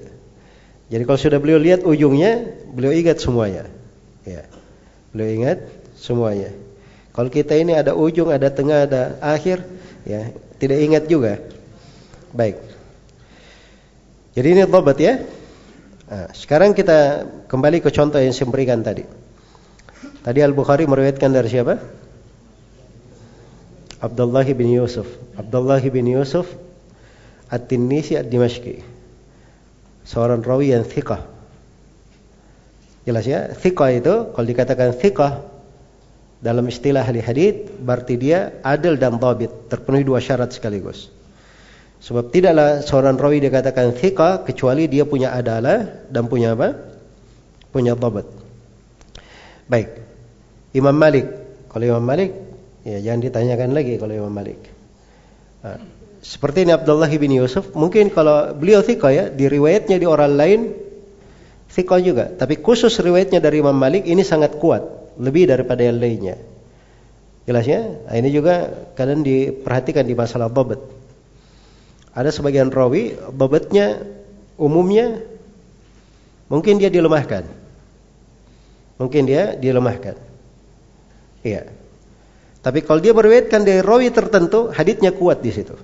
[0.91, 3.71] Jadi kalau sudah beliau lihat ujungnya, beliau ingat semuanya.
[4.27, 4.45] Ya.
[5.15, 5.58] Beliau ingat
[5.97, 6.51] semuanya.
[7.15, 9.63] Kalau kita ini ada ujung, ada tengah, ada akhir,
[10.03, 11.39] ya, tidak ingat juga.
[12.36, 12.60] Baik.
[14.36, 15.23] Jadi ini dhabat ya.
[16.05, 19.24] Nah, sekarang kita kembali ke contoh yang saya berikan tadi.
[20.25, 21.77] Tadi Al-Bukhari meriwayatkan dari siapa?
[24.01, 25.05] Abdullah bin Yusuf.
[25.38, 26.49] Abdullah bin Yusuf
[27.53, 28.81] At-Tinnisi Ad-Dimashqi.
[30.01, 31.21] Seorang rawi yang thiqah.
[33.05, 33.53] Jelas ya?
[33.53, 35.45] Thiqah itu kalau dikatakan thiqah
[36.41, 41.13] dalam istilah ahli hadith berarti dia adil dan dhabit, terpenuhi dua syarat sekaligus.
[42.01, 46.73] Sebab tidaklah seorang rawi dikatakan thiqah kecuali dia punya adalah dan punya apa?
[47.69, 48.25] Punya dhabat.
[49.69, 50.05] Baik.
[50.75, 51.25] Imam Malik.
[51.71, 52.35] Kalau Imam Malik,
[52.83, 54.59] ya jangan ditanyakan lagi kalau Imam Malik.
[55.63, 55.79] Nah,
[56.19, 60.59] seperti ini Abdullah bin Yusuf, mungkin kalau beliau thiqah ya, di riwayatnya di orang lain
[61.71, 62.27] thiqah juga.
[62.27, 64.83] Tapi khusus riwayatnya dari Imam Malik ini sangat kuat
[65.15, 66.35] lebih daripada yang lainnya.
[67.45, 67.85] Jelas ya?
[67.85, 70.81] Nah, ini juga kadang diperhatikan di masalah babat.
[72.15, 74.01] Ada sebagian rawi babatnya
[74.57, 75.21] umumnya
[76.47, 77.43] mungkin dia dilemahkan.
[78.97, 80.35] Mungkin dia dilemahkan.
[81.45, 81.69] Iya.
[82.65, 85.77] Tapi kalau dia berwetkan dari rawi tertentu, haditnya kuat di situ.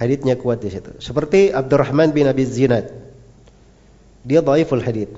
[0.00, 0.96] Haditnya kuat di situ.
[0.96, 2.88] Seperti Abdurrahman bin Abi Zinad.
[4.24, 5.12] Dia dhaiful hadit.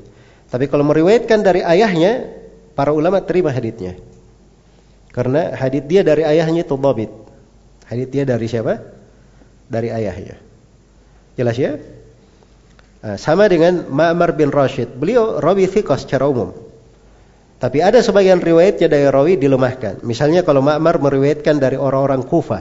[0.50, 2.42] Tapi kalau meriwayatkan dari ayahnya,
[2.74, 3.94] Para ulama terima haditnya.
[5.14, 7.10] Karena hadit dia dari ayahnya itu dhabit.
[7.86, 8.82] Hadit dia dari siapa?
[9.70, 10.34] Dari ayahnya.
[11.38, 11.78] Jelas ya?
[12.98, 14.90] Nah, sama dengan Ma'mar bin Rashid.
[14.98, 16.50] Beliau rawi thiqah secara umum.
[17.64, 20.04] Tapi ada sebagian riwayatnya dari rawi dilemahkan.
[20.04, 22.60] Misalnya kalau Ma'mar meriwayatkan dari orang-orang Kufah.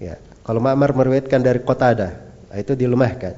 [0.00, 0.16] Ya,
[0.48, 2.16] kalau Ma'mar meriwayatkan dari Qatada,
[2.56, 3.36] itu dilemahkan.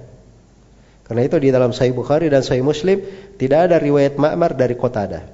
[1.11, 3.03] Karena itu di dalam Sahih Bukhari dan Sahih Muslim
[3.35, 5.27] tidak ada riwayat Ma'mar dari Qatada.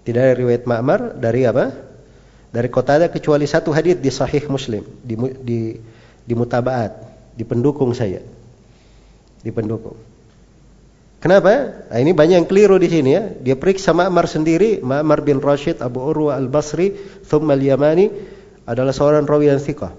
[0.00, 1.76] Tidak ada riwayat Ma'mar dari apa?
[2.48, 5.58] Dari Qatada kecuali satu hadis di Sahih Muslim, di di
[6.24, 6.96] di mutabaat,
[7.36, 8.24] di pendukung saya.
[9.44, 10.09] Di pendukung.
[11.20, 11.84] Kenapa?
[11.92, 13.28] Nah, ini banyak yang keliru di sini ya.
[13.28, 16.96] Dia periksa Ma'mar sendiri, Ma'mar bin Rashid Abu Urwa Al-Basri,
[17.28, 18.08] Thumma Al-Yamani
[18.64, 19.92] adalah seorang rawi yang thiqah.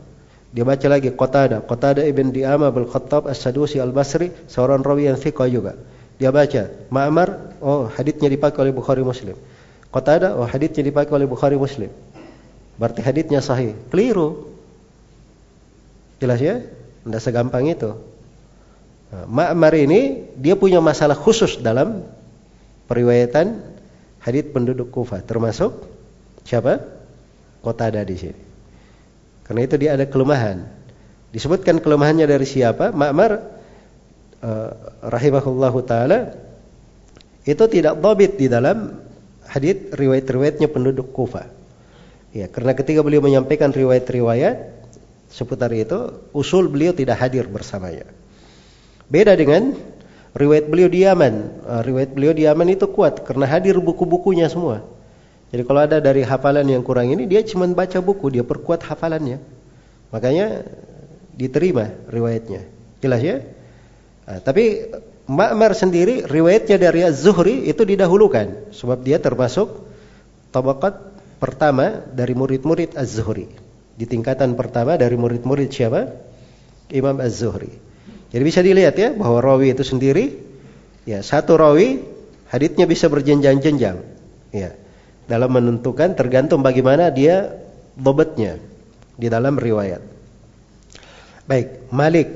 [0.50, 5.46] Dia baca lagi Qatada, Qatada ibn Di'ama bil Khattab As-Sadusi Al-Basri, seorang rawi yang thiqah
[5.46, 5.78] juga.
[6.18, 9.38] Dia baca Ma'mar, oh hadisnya dipakai oleh Bukhari Muslim.
[9.94, 11.94] Qatada, oh hadisnya dipakai oleh Bukhari Muslim.
[12.82, 13.78] Berarti hadisnya sahih.
[13.94, 14.50] Keliru.
[16.18, 16.66] Jelas ya?
[17.06, 17.94] Tidak segampang itu.
[19.12, 22.08] Nah, Ma'mar ini dia punya masalah khusus dalam
[22.88, 23.60] periwayatan
[24.24, 25.84] hadis penduduk Kufah, termasuk
[26.48, 26.80] siapa?
[27.60, 28.42] Qatada di sini.
[29.44, 30.64] Karena itu dia ada kelemahan.
[31.36, 32.96] Disebutkan kelemahannya dari siapa?
[32.96, 33.32] Ma'mar
[34.40, 34.72] uh,
[35.04, 36.32] rahimahullahu taala
[37.44, 38.96] itu tidak dhabit di dalam
[39.44, 41.52] hadis riwayat-riwayatnya penduduk Kufah.
[42.32, 44.88] Ya, karena ketika beliau menyampaikan riwayat-riwayat
[45.28, 48.08] seputar itu, usul beliau tidak hadir bersamanya.
[49.12, 49.76] Beda dengan
[50.32, 51.34] riwayat beliau di Yaman.
[51.68, 54.88] Uh, riwayat beliau di Yaman itu kuat karena hadir buku-bukunya semua.
[55.52, 59.44] Jadi kalau ada dari hafalan yang kurang ini, dia cuma baca buku, dia perkuat hafalannya.
[60.16, 60.64] Makanya
[61.36, 62.64] diterima riwayatnya.
[63.04, 63.44] Jelas ya?
[64.24, 64.88] Nah, tapi
[65.28, 69.84] Ma'mar sendiri riwayatnya dari Az-Zuhri itu didahulukan sebab dia termasuk
[70.56, 70.98] tabakat
[71.40, 73.52] pertama dari murid-murid Az-Zuhri.
[73.96, 76.16] Di tingkatan pertama dari murid-murid siapa?
[76.92, 77.91] Imam Az-Zuhri.
[78.32, 80.40] Jadi bisa dilihat ya bahwa rawi itu sendiri
[81.04, 82.00] ya satu rawi
[82.48, 84.00] haditnya bisa berjenjang-jenjang.
[84.56, 84.72] Ya
[85.32, 87.56] dalam menentukan tergantung bagaimana dia
[87.96, 88.60] bobotnya
[89.16, 90.04] di dalam riwayat.
[91.48, 92.30] Baik, Malik.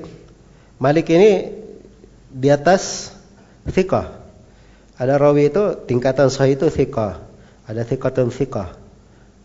[0.76, 1.56] Malik ini
[2.32, 3.16] di atas
[3.68, 4.12] thiqah.
[4.96, 7.20] Ada rawi itu tingkatan sahih itu thiqah.
[7.68, 8.76] Ada thiqatun thiqah.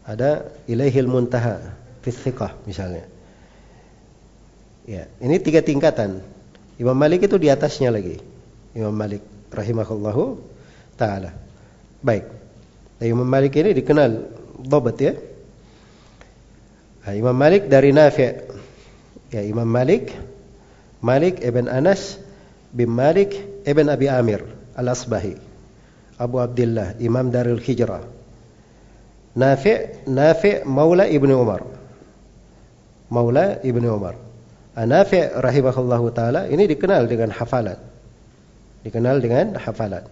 [0.06, 3.06] Ada ilaihil muntaha fi thiqah misalnya.
[4.86, 6.22] Ya, ini tiga tingkatan.
[6.80, 8.16] Imam Malik itu di atasnya lagi.
[8.72, 9.20] Imam Malik
[9.52, 10.40] rahimahullahu
[10.96, 11.36] taala.
[12.00, 12.24] Baik.
[13.04, 14.10] Imam Malik ini dikenal
[14.64, 15.12] dhabat ya.
[17.04, 18.60] Nah, Imam Malik dari Nafi'
[19.34, 20.14] ya Imam Malik
[21.00, 22.20] Malik ibn Anas
[22.74, 24.44] bin Malik ibn Abi Amir
[24.76, 25.34] Al-Asbahi
[26.20, 28.04] Abu Abdullah Imam Darul Hijrah
[29.34, 31.64] Nafi' Nafi' Maula Ibnu Umar
[33.08, 34.29] Maula Ibnu Umar
[34.80, 37.90] ah, Nafi' rahimahullahu taala ini dikenal dengan hafalan
[38.84, 40.04] dikenal dengan hafalan.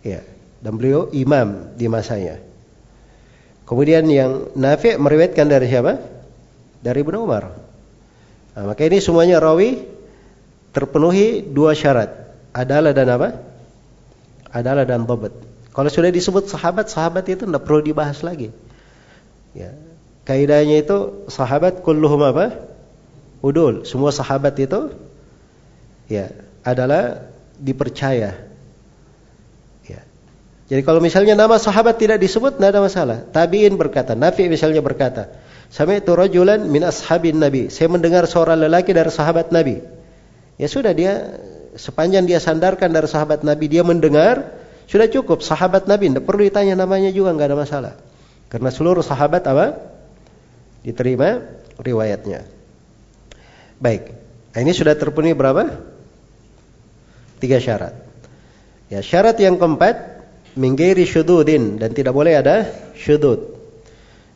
[0.00, 0.24] Ya,
[0.64, 2.40] dan beliau imam di masanya.
[3.68, 6.00] Kemudian yang Nafi' meriwayatkan dari siapa?
[6.80, 7.52] Dari Ibnu Umar.
[8.56, 9.84] Nah, maka ini semuanya rawi
[10.72, 12.10] terpenuhi dua syarat.
[12.50, 13.28] Adalah dan apa?
[14.50, 15.30] Adalah dan dhabt.
[15.70, 18.50] Kalau sudah disebut sahabat, sahabat itu tidak perlu dibahas lagi.
[19.54, 19.70] Ya.
[20.26, 22.69] Kaidahnya itu sahabat kulluhum apa?
[23.40, 23.88] Udul.
[23.88, 24.92] Semua sahabat itu
[26.08, 26.28] ya
[26.60, 28.36] adalah dipercaya.
[29.88, 30.00] Ya.
[30.68, 33.18] Jadi kalau misalnya nama sahabat tidak disebut tidak ada masalah.
[33.32, 35.32] Tabi'in berkata, Nafi misalnya berkata,
[35.70, 37.72] itu rajulan min ashabin Nabi.
[37.72, 39.80] Saya mendengar seorang lelaki dari sahabat Nabi.
[40.60, 41.40] Ya sudah dia
[41.78, 44.52] sepanjang dia sandarkan dari sahabat Nabi, dia mendengar,
[44.90, 47.94] sudah cukup sahabat Nabi, tidak perlu ditanya namanya juga nggak ada masalah.
[48.50, 49.78] Karena seluruh sahabat apa?
[50.82, 51.46] Diterima
[51.78, 52.59] riwayatnya.
[53.80, 54.12] Baik.
[54.52, 55.80] Nah, ini sudah terpenuhi berapa?
[57.40, 57.96] Tiga syarat.
[58.92, 60.20] Ya, syarat yang keempat
[60.60, 63.56] minggiri syududin dan tidak boleh ada syudud.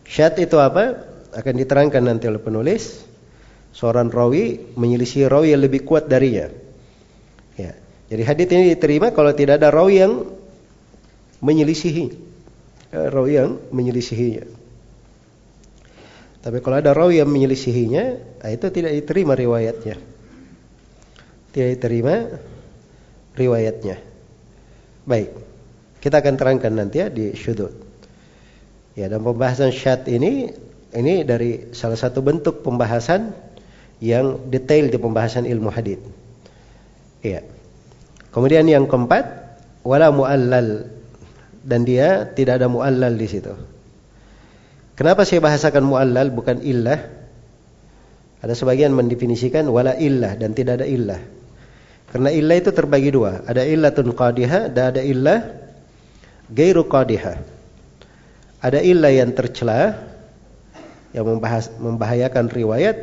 [0.09, 1.05] Syarat itu apa?
[1.37, 3.05] Akan diterangkan nanti oleh penulis.
[3.75, 6.49] Seorang rawi menyelisih rawi yang lebih kuat darinya.
[7.59, 7.77] Ya.
[8.09, 10.25] Jadi hadis ini diterima kalau tidak ada rawi yang
[11.45, 12.07] menyelisihi.
[12.95, 14.64] Ya, rawi yang menyelisihinya.
[16.45, 18.05] Tapi kalau ada rawi yang menyelisihinya,
[18.45, 19.97] nah itu tidak diterima riwayatnya.
[21.57, 22.15] Tidak diterima
[23.33, 23.97] riwayatnya.
[25.09, 25.33] Baik.
[26.05, 27.73] Kita akan terangkan nanti ya di syudud.
[28.93, 30.53] Ya, dan pembahasan syad ini
[30.93, 33.33] ini dari salah satu bentuk pembahasan
[34.05, 35.97] yang detail di pembahasan ilmu hadis.
[37.25, 37.41] Iya.
[38.37, 39.25] Kemudian yang keempat,
[39.81, 40.93] wala muallal
[41.65, 43.74] dan dia tidak ada muallal di situ.
[44.95, 47.03] Kenapa saya bahasakan muallal bukan illah?
[48.45, 51.19] Ada sebagian mendefinisikan wala illah dan tidak ada illah.
[52.15, 53.43] Karena illah itu terbagi dua.
[53.43, 55.39] Ada illatun qadiha dan ada illah
[56.47, 57.35] gairu qadiha.
[58.63, 59.99] Ada illah yang tercela
[61.11, 62.97] yang membahas, membahayakan riwayat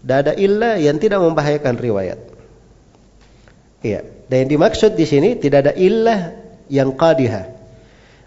[0.00, 2.18] dan ada illah yang tidak membahayakan riwayat.
[3.84, 4.00] Iya.
[4.32, 6.32] Dan yang dimaksud di sini tidak ada illah
[6.72, 7.61] yang qadiha.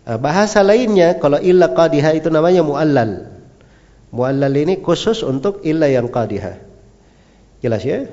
[0.06, 3.26] Eh, bahasa lainnya kalau illa qadiha itu namanya muallal.
[4.14, 6.62] Muallal ini khusus untuk illa yang qadiha.
[7.66, 8.06] Jelas ya?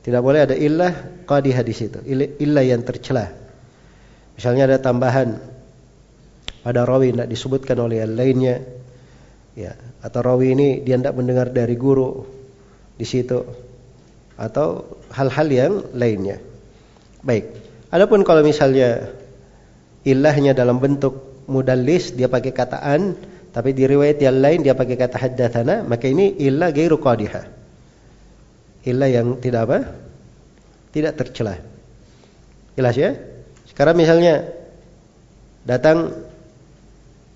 [0.00, 0.96] Tidak boleh ada illah
[1.28, 2.00] qadiha di situ.
[2.40, 3.28] Illa yang tercela.
[4.32, 5.36] Misalnya ada tambahan
[6.64, 8.56] pada rawi tidak disebutkan oleh yang lainnya.
[9.56, 12.24] Ya, atau rawi ini dia tidak mendengar dari guru
[12.96, 13.44] di situ
[14.40, 16.40] atau hal-hal yang lainnya.
[17.20, 17.52] Baik.
[17.92, 19.12] Adapun kalau misalnya
[20.06, 23.18] ilahnya dalam bentuk mudallis dia pakai kataan
[23.50, 27.42] tapi di riwayat yang lain dia pakai kata haddatsana maka ini ilah gairu qadiha.
[28.86, 29.78] Ilah yang tidak apa?
[30.94, 31.58] Tidak tercela.
[32.78, 33.18] Jelas ya?
[33.66, 34.46] Sekarang misalnya
[35.66, 36.14] datang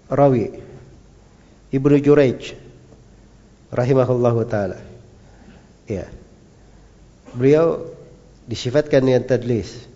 [0.06, 0.54] rawi
[1.74, 2.54] Ibnu Juraij
[3.74, 4.78] rahimahullahu taala.
[5.90, 6.06] Ya
[7.34, 7.90] beliau
[8.46, 9.89] disifatkan dengan tadlis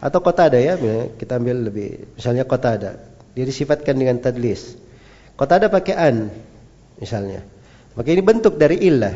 [0.00, 0.80] atau kota ada ya,
[1.20, 2.16] kita ambil lebih.
[2.16, 2.92] Misalnya kota ada.
[3.36, 4.74] Dia disifatkan dengan tadlis.
[5.36, 6.32] Kota ada pakai an,
[6.96, 7.44] misalnya.
[7.92, 9.14] Maka ini bentuk dari illah.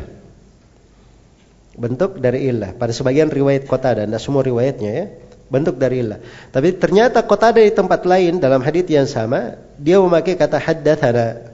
[1.75, 2.71] Bentuk dari illah.
[2.77, 5.05] Pada sebagian riwayat kota ada, tidak semua riwayatnya ya.
[5.49, 6.21] Bentuk dari illah.
[6.53, 11.53] Tapi ternyata kota ada di tempat lain dalam hadits yang sama, dia memakai kata haddatsana.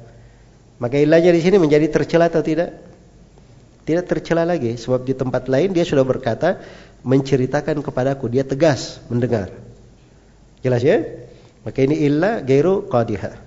[0.80, 2.74] Maka ilahnya di sini menjadi tercela atau tidak?
[3.82, 6.62] Tidak tercela lagi sebab di tempat lain dia sudah berkata
[7.02, 9.50] menceritakan kepadaku, dia tegas mendengar.
[10.62, 11.02] Jelas ya?
[11.66, 13.38] Maka ini illa gairu qadiha.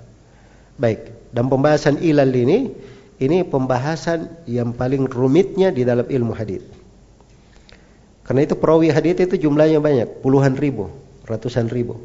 [0.75, 2.75] Baik, dan pembahasan ilal ini
[3.23, 6.67] ini pembahasan yang paling rumitnya di dalam ilmu hadis.
[8.27, 10.91] Karena itu perawi hadis itu jumlahnya banyak, puluhan ribu,
[11.29, 12.01] ratusan ribu.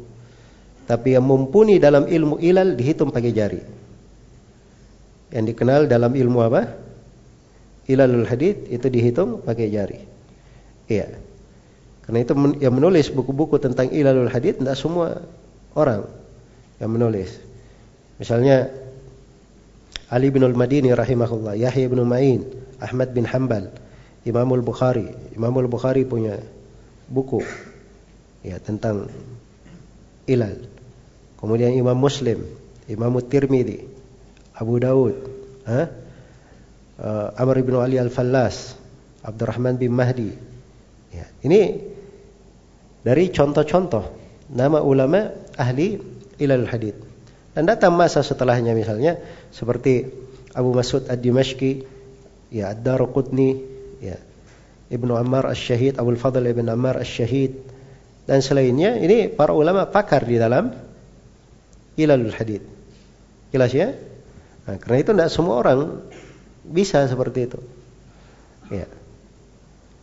[0.86, 3.62] Tapi yang mumpuni dalam ilmu ilal dihitung pakai jari.
[5.30, 6.62] Yang dikenal dalam ilmu apa?
[7.86, 9.98] Ilalul hadis itu dihitung pakai jari.
[10.90, 11.29] Iya.
[12.10, 15.22] Karena itu yang menulis buku-buku tentang ilalul hadith tidak semua
[15.78, 16.10] orang
[16.82, 17.38] yang menulis.
[18.18, 18.66] Misalnya
[20.10, 22.42] Ali bin Al-Madini rahimahullah, Yahya bin Ma'in,
[22.82, 23.70] Ahmad bin Hanbal,
[24.26, 25.06] Imamul Bukhari.
[25.38, 26.42] Imamul Bukhari punya
[27.06, 27.46] buku
[28.42, 29.06] ya tentang
[30.26, 30.66] ilal.
[31.38, 32.42] Kemudian Imam Muslim,
[32.90, 33.86] Imam Tirmidzi,
[34.58, 35.14] Abu Daud,
[35.62, 35.86] ha?
[36.98, 38.74] Uh, Amr bin Ali Al-Fallas,
[39.22, 40.34] Abdurrahman bin Mahdi.
[41.14, 41.90] Ya, ini
[43.00, 44.04] dari contoh-contoh
[44.52, 46.00] nama ulama ahli
[46.40, 46.98] ilal hadith.
[47.50, 49.18] Dan datang masa setelahnya misalnya
[49.50, 50.06] seperti
[50.54, 51.82] Abu Mas'ud Ad-Dimashqi,
[52.54, 53.50] ya Ad-Daruqutni,
[54.02, 54.18] ya
[54.90, 57.58] Ibnu Ammar Asy-Syahid, Abu Fadl Ibn Ammar Asy-Syahid,
[58.26, 60.70] dan selainnya ini para ulama pakar di dalam
[61.98, 62.62] ilalul hadith.
[63.50, 63.94] Jelas ya?
[64.66, 66.06] Nah, karena itu tidak semua orang
[66.62, 67.58] bisa seperti itu.
[68.70, 68.86] Ya.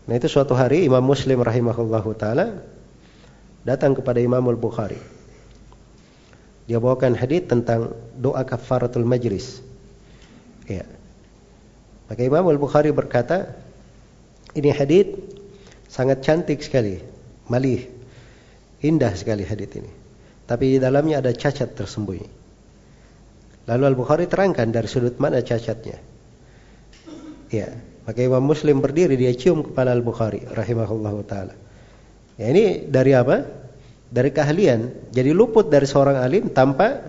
[0.08, 2.64] Nah itu suatu hari Imam Muslim rahimahullahu taala
[3.68, 4.96] datang kepada Imam Al-Bukhari.
[6.72, 9.60] Dia bawakan hadis tentang doa kafaratul majlis.
[10.72, 10.88] Ya.
[12.08, 13.52] Maka Imam Al-Bukhari berkata,
[14.56, 15.12] ini hadis
[15.92, 17.04] sangat cantik sekali,
[17.52, 17.92] malih,
[18.80, 19.92] indah sekali hadis ini.
[20.48, 22.28] Tapi di dalamnya ada cacat tersembunyi.
[23.68, 26.00] Lalu Al-Bukhari terangkan dari sudut mana cacatnya.
[27.52, 27.68] Ya,
[28.08, 31.67] maka Imam Muslim berdiri dia cium kepala Al-Bukhari rahimahullahu taala.
[32.38, 33.44] Ya ini dari apa?
[34.08, 35.12] Dari keahlian.
[35.12, 37.02] Jadi luput dari seorang alim tanpa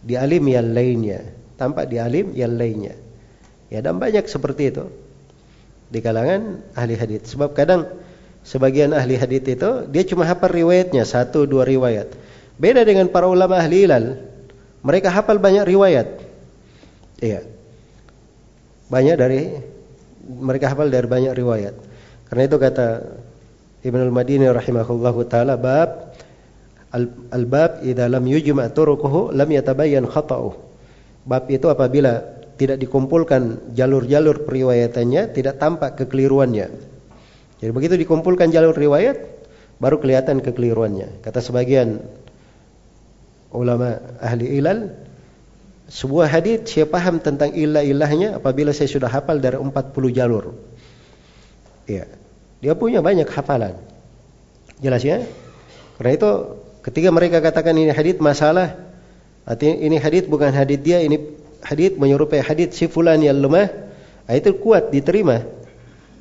[0.00, 1.20] di alim yang lainnya,
[1.60, 2.96] tanpa di alim yang lainnya.
[3.70, 4.90] Ya dan banyak seperti itu
[5.92, 7.30] di kalangan ahli hadis.
[7.36, 7.86] Sebab kadang
[8.42, 12.10] sebagian ahli hadis itu dia cuma hafal riwayatnya satu dua riwayat.
[12.56, 14.18] Beda dengan para ulama ahli ilal.
[14.80, 16.08] Mereka hafal banyak riwayat.
[17.20, 17.44] Iya.
[18.88, 19.40] Banyak dari
[20.24, 21.76] mereka hafal dari banyak riwayat.
[22.32, 22.86] Karena itu kata
[23.80, 26.12] Ibn al-Madini rahimahullahu taala bab
[27.32, 30.54] al-bab idza lam yujma' turuquhu lam yatabayyan khata'uh.
[31.24, 36.68] Bab itu apabila tidak dikumpulkan jalur-jalur periwayatannya tidak tampak kekeliruannya.
[37.60, 39.16] Jadi begitu dikumpulkan jalur riwayat
[39.80, 41.24] baru kelihatan kekeliruannya.
[41.24, 42.04] Kata sebagian
[43.48, 44.92] ulama ahli ilal
[45.88, 49.72] sebuah hadis saya paham tentang ilah-ilahnya apabila saya sudah hafal dari 40
[50.12, 50.52] jalur.
[51.88, 52.19] Ya.
[52.60, 53.76] Dia punya banyak hafalan.
[54.80, 55.24] Jelas ya?
[55.96, 56.30] Karena itu
[56.84, 58.76] ketika mereka katakan ini hadis masalah,
[59.60, 61.20] ini hadis bukan hadis dia, ini
[61.60, 63.68] hadis menyerupai hadis si fulan yang lemah,
[64.24, 65.44] nah itu kuat diterima.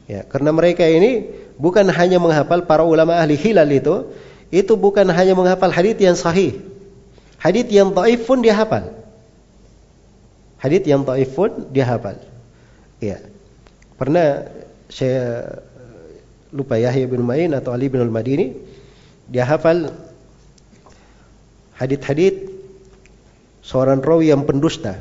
[0.10, 4.10] Ya, karena mereka ini bukan hanya menghafal para ulama ahli hilal itu,
[4.52, 6.60] itu bukan hanya menghafal hadis yang sahih.
[7.40, 9.00] Hadis yang dhaif pun dia hafal.
[10.60, 12.20] Hadith yang taif pun dia hafal.
[13.00, 13.24] Ya.
[13.96, 14.52] Pernah
[14.92, 15.56] saya
[16.50, 18.58] lupa Yahya bin Ma'in atau Ali bin Al-Madini
[19.30, 19.94] dia hafal
[21.78, 22.50] hadith-hadith
[23.62, 24.98] seorang rawi yang pendusta.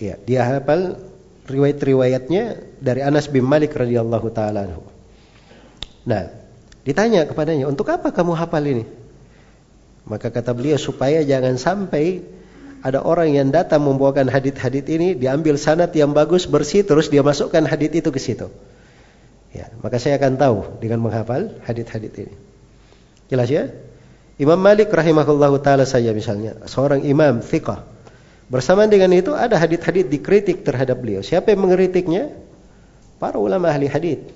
[0.00, 0.96] Ya, dia hafal
[1.44, 4.80] riwayat-riwayatnya dari Anas bin Malik radhiyallahu taala
[6.00, 6.22] Nah,
[6.88, 8.84] ditanya kepadanya, "Untuk apa kamu hafal ini?"
[10.08, 12.24] Maka kata beliau supaya jangan sampai
[12.80, 17.60] ada orang yang datang membawakan hadit-hadit ini, diambil sanat yang bagus, bersih, terus dia masukkan
[17.68, 18.48] hadit itu ke situ.
[19.50, 22.34] Ya, maka saya akan tahu dengan menghafal hadit-hadit ini.
[23.26, 23.66] Jelas ya?
[24.38, 27.82] Imam Malik rahimahullahu taala saja misalnya, seorang imam fiqh.
[28.50, 31.22] Bersamaan dengan itu ada hadit-hadit dikritik terhadap beliau.
[31.22, 32.34] Siapa yang mengkritiknya?
[33.22, 34.26] Para ulama ahli hadit.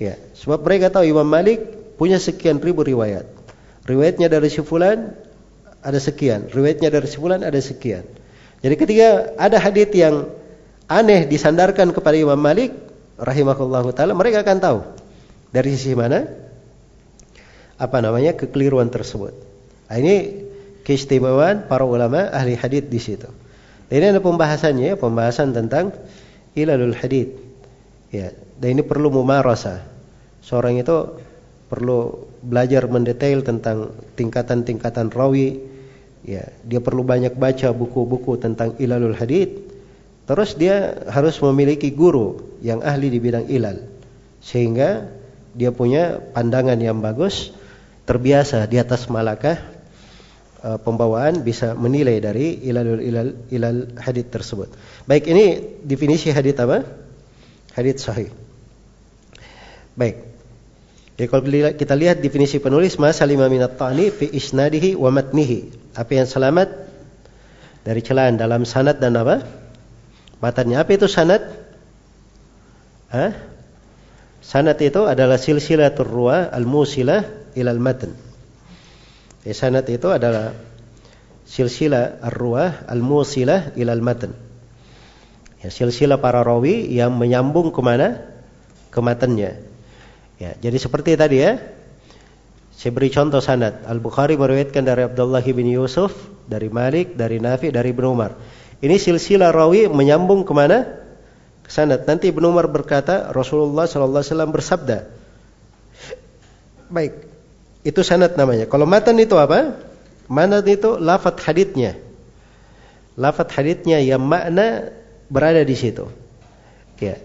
[0.00, 1.60] Ya, sebab mereka tahu Imam Malik
[2.00, 3.26] punya sekian ribu riwayat.
[3.84, 4.60] Riwayatnya dari si
[5.84, 8.08] ada sekian, riwayatnya dari sebulan ada sekian.
[8.64, 10.32] Jadi ketika ada hadis yang
[10.88, 12.72] aneh disandarkan kepada Imam Malik
[13.18, 14.78] rahimahullahu taala, mereka akan tahu
[15.54, 16.26] dari sisi mana
[17.78, 19.34] apa namanya kekeliruan tersebut.
[19.90, 20.44] Nah, ini
[20.82, 23.30] keistimewaan para ulama ahli hadis di situ.
[23.90, 25.94] Ini ada pembahasannya, pembahasan tentang
[26.58, 27.30] ilalul hadis.
[28.10, 29.82] Ya, dan ini perlu mumarasa.
[30.42, 31.18] Seorang itu
[31.70, 35.58] perlu belajar mendetail tentang tingkatan-tingkatan rawi,
[36.24, 39.73] ya dia perlu banyak baca buku-buku tentang ilalul hadith
[40.24, 43.84] terus dia harus memiliki guru yang ahli di bidang ilal.
[44.40, 45.08] Sehingga
[45.54, 47.54] dia punya pandangan yang bagus
[48.04, 49.56] terbiasa di atas malakah
[50.60, 54.68] e, pembawaan bisa menilai dari ilalul ilal ilal hadith tersebut.
[55.08, 56.84] Baik ini definisi hadith apa?
[57.76, 58.28] Hadith sahih.
[59.94, 60.34] Baik.
[61.14, 61.42] Jadi kalau
[61.78, 65.94] kita lihat definisi penulis masa lima minat ta'ni fi isnadihi wa matnihi.
[65.94, 66.90] Apa yang selamat?
[67.86, 69.63] Dari celaan dalam sanad dan apa?
[70.44, 70.84] Matanya.
[70.84, 71.40] Apa itu sanad?
[73.08, 73.32] Hah?
[74.44, 77.24] Sanad itu adalah silsilatul ruwa al-musilah
[77.56, 78.12] ilal matan.
[79.48, 80.52] Ya, sanad itu adalah
[81.48, 84.36] silsilah ar-ruwa al-musilah ilal matan.
[85.64, 88.20] Ya, silsilah para rawi yang menyambung ke mana?
[88.92, 89.56] Ke matanya.
[90.36, 91.56] Ya, jadi seperti tadi ya,
[92.76, 93.80] saya beri contoh sanad.
[93.88, 96.12] Al-Bukhari meriwayatkan dari Abdullah bin Yusuf,
[96.44, 98.36] dari Malik, dari Nafi, dari Ibnu Umar.
[98.84, 101.00] Ini silsilah rawi menyambung ke mana?
[101.64, 102.04] Ke sanad.
[102.04, 104.98] Nanti Ibnu Umar berkata, Rasulullah sallallahu alaihi wasallam bersabda.
[106.92, 107.12] Baik.
[107.80, 108.68] Itu sanad namanya.
[108.68, 109.80] Kalau matan itu apa?
[110.28, 111.96] Matan itu lafat haditnya.
[113.16, 114.92] Lafat haditnya yang makna
[115.32, 116.12] berada di situ.
[117.00, 117.16] Ya.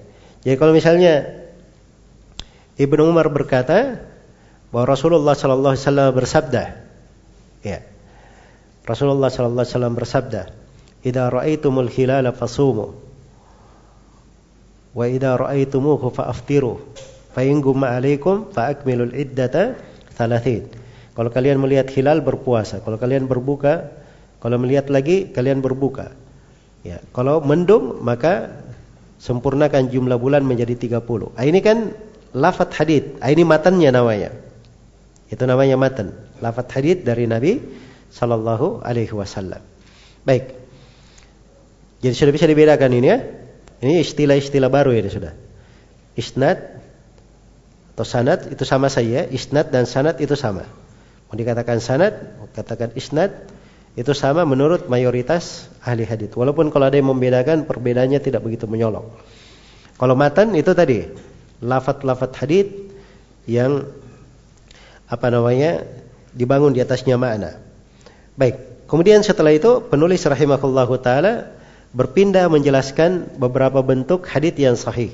[0.47, 1.27] Jadi kalau misalnya
[2.79, 3.99] Ibnu Umar berkata,
[4.69, 6.63] bahwa Rasulullah sallallahu alaihi wasallam bersabda
[7.65, 7.79] ya
[8.85, 10.41] Rasulullah sallallahu alaihi wasallam bersabda
[11.05, 12.95] "Idza ra'aitumul hilala fasumu.
[14.93, 16.73] Wa idza ra'aitumuhu fa'aftiru.
[17.31, 19.77] Fa in gumma 'alaikum fa iddata
[20.17, 23.91] 30 kalau kalian melihat hilal berpuasa kalau kalian berbuka
[24.43, 26.11] kalau melihat lagi kalian berbuka.
[26.83, 28.51] Ya kalau mendung maka
[29.19, 31.95] sempurnakan jumlah bulan menjadi 30 ah, ini kan
[32.35, 33.19] lafat hadith.
[33.23, 34.31] Ah, ini matannya namanya.
[35.29, 36.11] Itu namanya matan.
[36.41, 37.61] Lafat hadith dari Nabi
[38.09, 39.61] sallallahu alaihi wasallam.
[40.25, 40.58] Baik.
[41.99, 43.19] Jadi sudah bisa dibedakan ini ya.
[43.79, 45.33] Ini istilah-istilah baru ini sudah.
[46.15, 46.79] Isnad
[47.95, 49.27] atau sanad itu sama saja.
[49.27, 50.67] Isnad dan sanad itu sama.
[51.29, 53.31] Mau dikatakan sanad, mau katakan isnad
[53.99, 56.33] itu sama menurut mayoritas ahli hadith.
[56.39, 59.11] Walaupun kalau ada yang membedakan perbedaannya tidak begitu menyolong.
[59.99, 61.11] Kalau matan itu tadi
[61.59, 62.71] lafat-lafat hadith
[63.43, 63.83] yang
[65.09, 65.83] apa namanya
[66.31, 67.59] dibangun di atasnya makna.
[68.39, 71.58] Baik, kemudian setelah itu penulis rahimahullahu taala
[71.95, 75.13] berpindah menjelaskan beberapa bentuk hadis yang sahih.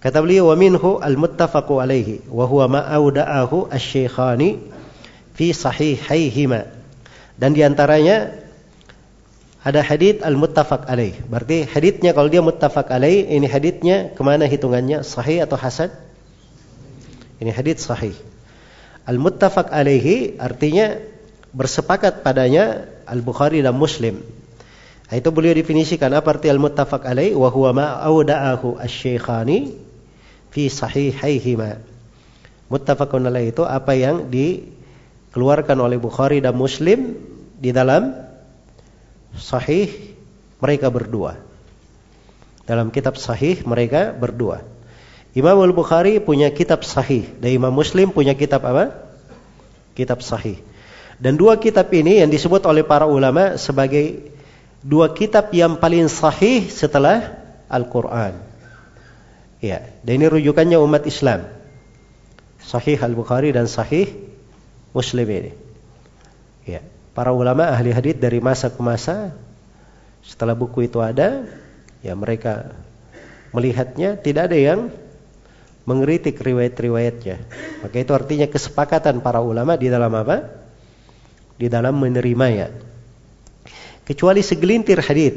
[0.00, 4.60] Kata beliau wa minhu al-muttafaqu alaihi wa huwa ma auda'ahu asy-syaikhani
[5.34, 6.68] fi sahihaihima.
[7.36, 8.32] Dan di antaranya
[9.66, 11.18] ada hadith al-muttafaq alaih.
[11.26, 15.02] Berarti hadithnya kalau dia muttafaq alaih, ini hadithnya ke mana hitungannya?
[15.02, 15.90] Sahih atau hasan?
[17.42, 18.14] Ini hadith sahih.
[19.04, 21.02] Al-muttafaq alaihi artinya
[21.50, 24.22] bersepakat padanya Al-Bukhari dan Muslim.
[25.06, 29.70] Nah, itu beliau definisikan apa arti al-muttafaq alaihi wa huwa ma awda'ahu asy-syaikhani
[30.50, 31.78] fi sahihaihima.
[32.66, 37.14] Muttafaqun alaihi itu apa yang dikeluarkan oleh Bukhari dan Muslim
[37.54, 38.10] di dalam
[39.38, 39.94] sahih
[40.58, 41.38] mereka berdua.
[42.66, 44.66] Dalam kitab sahih mereka berdua.
[45.38, 48.90] Imam Al-Bukhari punya kitab sahih dan Imam Muslim punya kitab apa?
[49.94, 50.58] Kitab sahih.
[51.22, 54.34] Dan dua kitab ini yang disebut oleh para ulama sebagai
[54.82, 57.36] dua kitab yang paling sahih setelah
[57.70, 58.36] Al-Quran.
[59.60, 61.48] Ya, dan ini rujukannya umat Islam.
[62.60, 64.10] Sahih Al-Bukhari dan Sahih
[64.92, 65.52] Muslim ini.
[66.66, 66.82] Ya,
[67.14, 69.32] para ulama ahli hadis dari masa ke masa
[70.26, 71.46] setelah buku itu ada,
[72.02, 72.74] ya mereka
[73.54, 74.90] melihatnya tidak ada yang
[75.86, 77.36] mengkritik riwayat-riwayatnya.
[77.86, 80.50] Maka itu artinya kesepakatan para ulama di dalam apa?
[81.54, 82.74] Di dalam menerimanya.
[84.06, 85.34] Kecuali segelintir hadis.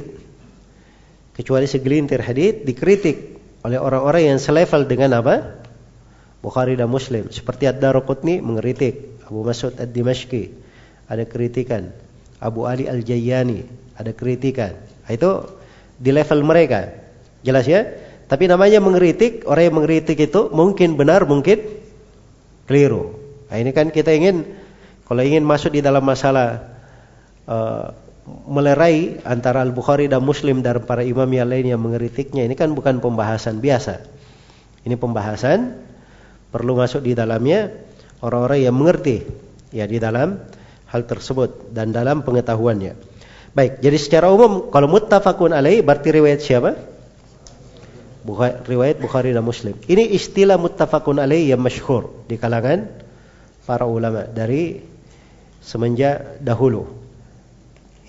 [1.34, 5.60] Kecuali segelintir hadis dikritik oleh orang-orang yang selevel dengan apa?
[6.40, 7.28] Bukhari dan Muslim.
[7.34, 10.54] Seperti Ad-Darqutni mengkritik Abu Mas'ud Ad-Dimashqi.
[11.10, 11.90] Ada kritikan.
[12.40, 14.80] Abu Ali Al-Jayyani ada kritikan.
[15.12, 15.52] Itu
[16.00, 16.88] di level mereka.
[17.44, 17.84] Jelas ya?
[18.30, 21.60] Tapi namanya mengkritik, orang yang mengkritik itu mungkin benar, mungkin
[22.70, 23.18] keliru.
[23.50, 24.46] Nah, ini kan kita ingin
[25.10, 26.70] kalau ingin masuk di dalam masalah
[27.50, 27.92] uh,
[28.50, 33.02] melerai antara Al-Bukhari dan Muslim dan para imam yang lain yang mengkritiknya, ini kan bukan
[33.02, 34.06] pembahasan biasa.
[34.86, 35.76] Ini pembahasan
[36.50, 37.70] perlu masuk di dalamnya
[38.24, 39.28] orang-orang yang mengerti
[39.70, 40.40] ya di dalam
[40.90, 42.94] hal tersebut dan dalam pengetahuannya.
[43.54, 46.78] Baik, jadi secara umum kalau muttafaqun alaih berarti riwayat siapa?
[48.20, 49.74] Bukhari, riwayat Bukhari dan Muslim.
[49.90, 52.86] Ini istilah muttafaqun alaih yang masyhur di kalangan
[53.66, 54.82] para ulama dari
[55.62, 57.09] semenjak dahulu.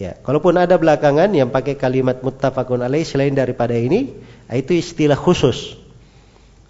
[0.00, 4.16] Ya, kalaupun ada belakangan yang pakai kalimat muttafaqun alaih selain daripada ini,
[4.48, 5.76] itu istilah khusus.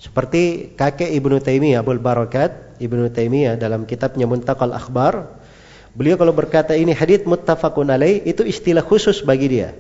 [0.03, 5.31] Seperti kakek Ibnu Taimiyah Abdul Barakat, Ibnu Taimiyah dalam kitabnya Muntaqal Akhbar,
[5.95, 9.79] beliau kalau berkata ini hadits muttafaqun alaih itu istilah khusus bagi dia.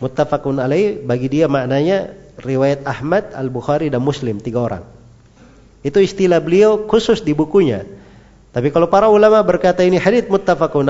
[0.00, 4.84] Muttafaqun alaih bagi dia maknanya riwayat Ahmad, Al-Bukhari dan Muslim tiga orang.
[5.84, 7.84] Itu istilah beliau khusus di bukunya.
[8.48, 10.88] Tapi kalau para ulama berkata ini hadits muttafaqun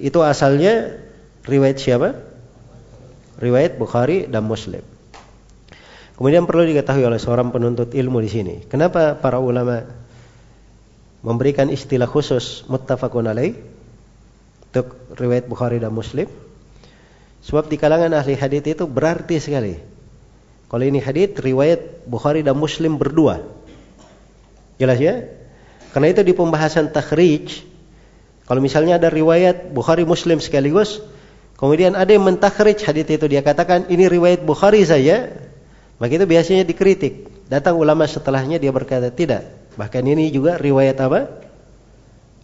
[0.00, 0.96] itu asalnya
[1.44, 2.16] riwayat siapa?
[3.36, 4.80] Riwayat Bukhari dan Muslim.
[6.16, 9.84] Kemudian perlu diketahui oleh seorang penuntut ilmu di sini, kenapa para ulama
[11.20, 14.86] memberikan istilah khusus muttafaqun untuk
[15.20, 16.24] riwayat Bukhari dan Muslim?
[17.44, 19.76] Sebab di kalangan ahli hadis itu berarti sekali.
[20.66, 23.44] Kalau ini hadis riwayat Bukhari dan Muslim berdua.
[24.80, 25.35] Jelas ya?
[25.96, 27.64] Karena itu di pembahasan takhrij,
[28.44, 31.00] kalau misalnya ada riwayat Bukhari Muslim sekaligus,
[31.56, 35.32] kemudian ada yang mentakhrij hadis itu dia katakan ini riwayat Bukhari saja,
[35.96, 37.32] maka itu biasanya dikritik.
[37.48, 39.48] Datang ulama setelahnya dia berkata tidak.
[39.80, 41.32] Bahkan ini juga riwayat apa?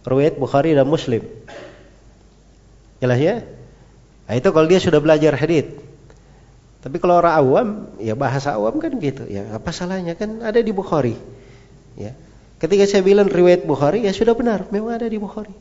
[0.01, 1.21] Riwayat Bukhari dan Muslim.
[3.05, 3.45] Jelas ya?
[4.25, 5.69] Nah, itu kalau dia sudah belajar hadis.
[6.81, 7.67] Tapi kalau orang awam,
[8.01, 9.29] ya bahasa awam kan gitu.
[9.29, 11.13] Ya apa salahnya kan ada di Bukhari.
[11.93, 12.17] Ya.
[12.63, 15.51] Ketika saya bilang riwayat Bukhari, ya sudah benar, memang ada di Bukhari.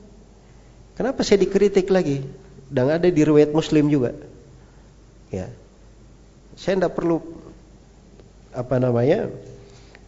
[0.94, 2.22] Kenapa saya dikritik lagi?
[2.70, 4.14] Dan ada di riwayat Muslim juga.
[5.34, 5.50] Ya.
[6.54, 7.18] Saya tidak perlu
[8.54, 9.34] apa namanya?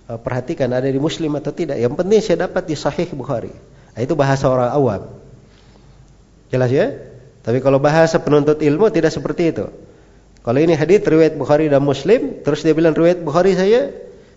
[0.06, 1.82] Eh, perhatikan ada di Muslim atau tidak.
[1.82, 3.50] Yang penting saya dapat di Sahih Bukhari.
[3.50, 5.02] Nah, itu bahasa orang awam.
[6.54, 6.94] Jelas ya?
[7.42, 9.66] Tapi kalau bahasa penuntut ilmu tidak seperti itu.
[10.46, 13.90] Kalau ini hadis riwayat Bukhari dan Muslim, terus dia bilang riwayat Bukhari saya,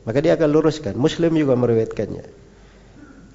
[0.09, 0.97] maka dia akan luruskan.
[0.97, 2.46] Muslim juga meriwayatkannya.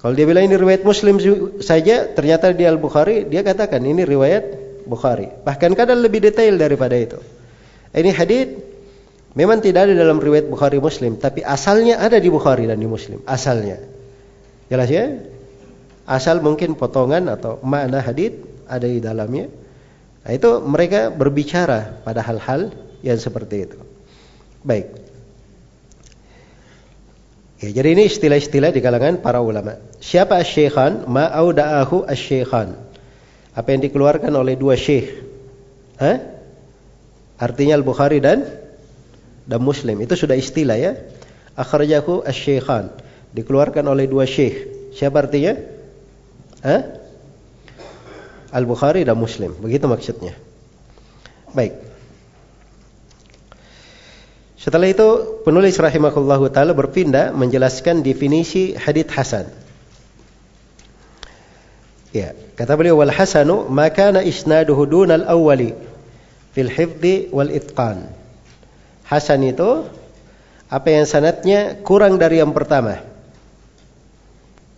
[0.03, 1.15] Kalau dia bilang ini riwayat Muslim
[1.63, 4.43] saja, ternyata di Al-Bukhari, dia katakan ini riwayat
[4.83, 5.31] Bukhari.
[5.31, 7.23] Bahkan kadang lebih detail daripada itu.
[7.95, 8.51] Ini hadis
[9.31, 13.23] memang tidak ada dalam riwayat Bukhari Muslim, tapi asalnya ada di Bukhari dan di Muslim.
[13.23, 13.79] Asalnya.
[14.67, 15.07] Jelas ya?
[16.03, 18.35] Asal mungkin potongan atau makna hadis
[18.67, 19.47] ada di dalamnya.
[20.27, 22.75] Nah, itu mereka berbicara pada hal-hal
[23.07, 23.79] yang seperti itu.
[24.67, 25.02] Baik.
[27.71, 29.79] Jadi ini istilah-istilah di kalangan para ulama.
[30.03, 31.07] Siapa asy-syaikhan?
[31.07, 32.75] Ma auda'ahu asy-syaikhan.
[33.55, 35.23] Apa yang dikeluarkan oleh dua syekh?
[36.01, 36.17] Hah?
[37.39, 38.43] Artinya Al-Bukhari dan
[39.47, 40.01] dan Muslim.
[40.03, 40.91] Itu sudah istilah ya.
[41.55, 42.91] Akhrajahu asy-syaikhan.
[43.31, 44.91] Dikeluarkan oleh dua syekh.
[44.97, 45.55] Siapa artinya?
[46.65, 46.81] Hah?
[48.51, 49.55] Al-Bukhari dan Muslim.
[49.55, 50.35] Begitu maksudnya.
[51.53, 51.92] Baik.
[54.63, 59.51] Setelah itu penulis rahimahullahu taala berpindah menjelaskan definisi hadith hasan.
[62.15, 65.75] Ya, kata beliau wal hasanu ma kana isnaduhu dunal awwali
[66.55, 68.07] fil hifdhi wal itqan.
[69.03, 69.83] Hasan itu
[70.71, 73.03] apa yang sanatnya kurang dari yang pertama.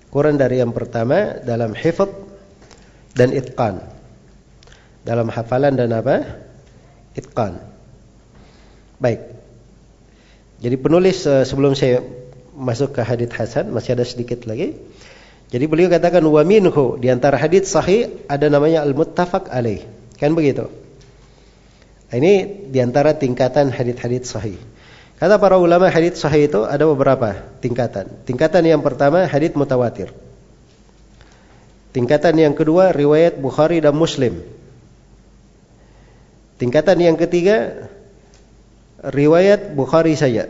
[0.09, 2.09] Kurang dari yang pertama dalam hifdh
[3.13, 3.86] dan itqan.
[5.05, 6.25] Dalam hafalan dan apa?
[7.13, 7.61] Itqan.
[8.97, 9.34] Baik.
[10.59, 11.99] Jadi penulis uh, sebelum saya
[12.55, 14.79] masuk ke hadis hasan masih ada sedikit lagi.
[15.51, 19.85] Jadi beliau katakan wa minhu di antara hadis sahih ada namanya al-muttafaq alaih.
[20.15, 20.71] Kan begitu?
[22.09, 24.57] Ini di antara tingkatan hadis-hadis sahih.
[25.15, 28.07] Kata para ulama hadis sahih itu ada beberapa tingkatan.
[28.27, 30.11] Tingkatan yang pertama hadis mutawatir.
[31.95, 34.43] Tingkatan yang kedua riwayat Bukhari dan Muslim.
[36.59, 37.87] Tingkatan yang ketiga
[39.05, 40.49] riwayat Bukhari saya.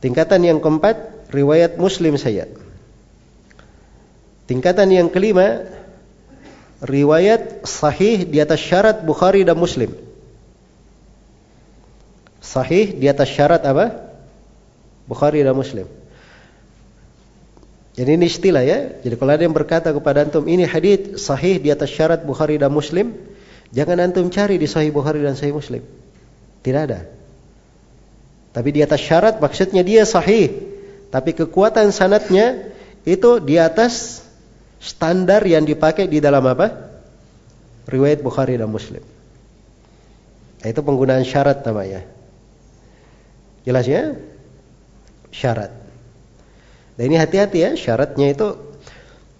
[0.00, 2.48] Tingkatan yang keempat, riwayat Muslim saya.
[4.48, 5.64] Tingkatan yang kelima,
[6.82, 9.92] riwayat sahih di atas syarat Bukhari dan Muslim.
[12.40, 14.10] Sahih di atas syarat apa?
[15.04, 15.86] Bukhari dan Muslim.
[17.94, 18.96] Jadi ini istilah ya.
[19.04, 22.72] Jadi kalau ada yang berkata kepada antum ini hadis sahih di atas syarat Bukhari dan
[22.72, 23.12] Muslim,
[23.76, 25.84] jangan antum cari di sahih Bukhari dan sahih Muslim.
[26.60, 27.00] Tidak ada.
[28.50, 30.50] Tapi di atas syarat maksudnya dia sahih.
[31.10, 32.70] Tapi kekuatan sanatnya
[33.06, 34.22] itu di atas
[34.78, 36.90] standar yang dipakai di dalam apa?
[37.86, 39.02] Riwayat Bukhari dan Muslim.
[40.60, 42.04] Itu penggunaan syarat namanya.
[43.64, 44.14] Jelas ya?
[45.32, 45.72] Syarat.
[47.00, 48.60] Dan ini hati-hati ya, syaratnya itu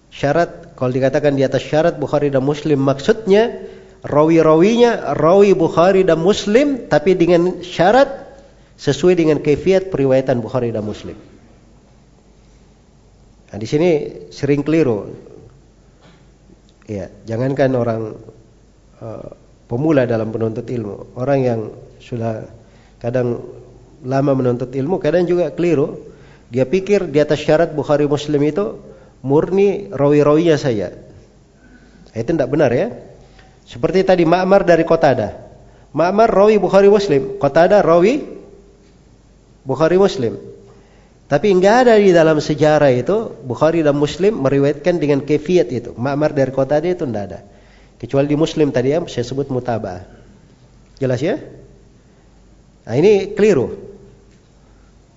[0.09, 3.53] syarat kalau dikatakan di atas syarat Bukhari dan Muslim maksudnya
[4.01, 8.21] rawi-rawinya rawi Bukhari dan Muslim tapi dengan syarat
[8.81, 11.13] sesuai dengan kefiat periwayatan Bukhari dan Muslim.
[13.51, 13.89] Nah, di sini
[14.33, 15.11] sering keliru.
[16.89, 18.01] Ya, jangankan orang
[18.99, 19.27] uh,
[19.69, 21.59] pemula dalam penuntut ilmu, orang yang
[22.01, 22.47] sudah
[22.99, 23.43] kadang
[24.01, 26.09] lama menuntut ilmu, kadang juga keliru.
[26.51, 28.81] Dia pikir di atas syarat Bukhari Muslim itu
[29.23, 30.91] murni rawi-rawinya saya.
[32.11, 32.91] Itu tidak benar ya.
[33.71, 35.31] Seperti tadi Ma'mar dari Qatada.
[35.95, 38.19] Ma'mar rawi Bukhari Muslim, Qatada rawi
[39.63, 40.35] Bukhari Muslim.
[41.31, 45.95] Tapi enggak ada di dalam sejarah itu Bukhari dan Muslim meriwayatkan dengan kefiat itu.
[45.95, 47.39] Ma'mar dari Qatada itu enggak ada.
[47.95, 50.03] Kecuali di Muslim tadi yang saya sebut mutabah.
[50.99, 51.39] Jelas ya?
[52.83, 53.71] Nah, ini keliru.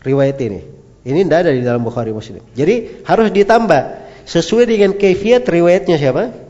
[0.07, 0.61] Riwayat ini.
[1.03, 2.39] Ini tidak ada di dalam Bukhari Muslim.
[2.55, 3.83] Jadi harus ditambah
[4.31, 6.44] sesuai dengan kefiat riwayatnya siapa?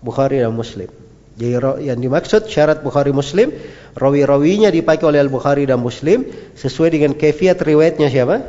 [0.00, 0.88] Bukhari dan Muslim.
[1.36, 3.52] Jadi yang dimaksud syarat Bukhari Muslim,
[3.92, 6.24] rawi-rawinya dipakai oleh Al-Bukhari dan Muslim
[6.56, 8.40] sesuai dengan kefiat riwayatnya siapa?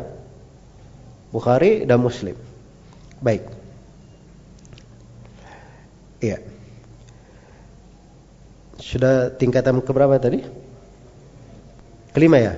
[1.35, 2.39] Bukhari dan Muslim.
[3.19, 3.43] Baik.
[6.23, 6.39] Iya.
[8.79, 10.47] Sudah tingkatan keberapa tadi?
[12.15, 12.55] Kelima ya.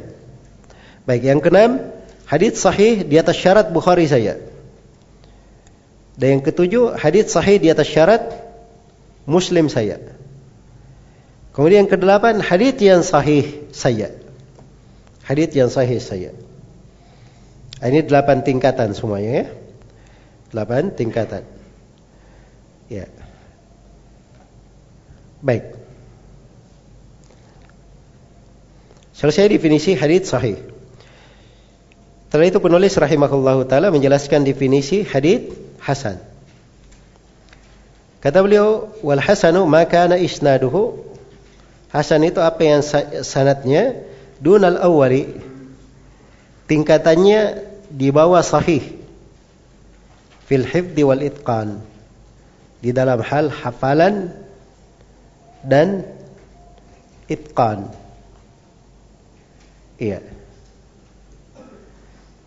[1.10, 1.90] Baik, yang keenam,
[2.30, 4.38] hadis sahih di atas syarat Bukhari saya.
[6.14, 8.49] Dan yang ketujuh, hadis sahih di atas syarat
[9.30, 10.02] Muslim saya.
[11.54, 14.10] Kemudian yang kedelapan hadis yang sahih saya.
[15.22, 16.34] Hadis yang sahih saya.
[17.80, 19.46] Ini delapan tingkatan semuanya ya.
[20.50, 21.46] Delapan tingkatan.
[22.90, 23.06] Ya.
[25.46, 25.78] Baik.
[29.14, 30.58] Selesai definisi hadis sahih.
[32.30, 35.50] Setelah itu penulis rahimahullahu taala menjelaskan definisi hadis
[35.82, 36.29] hasan.
[38.20, 41.08] Kata beliau, wal hasanu maka kana isnaduhu.
[41.90, 42.82] Hasan itu apa yang
[43.26, 43.96] sanatnya
[44.44, 45.26] dunal awwali.
[46.70, 48.84] Tingkatannya di bawah sahih.
[50.46, 51.82] Fil hifdi wal itqan.
[52.84, 54.36] Di dalam hal hafalan
[55.64, 56.04] dan
[57.32, 57.90] itqan.
[59.98, 60.22] Iya.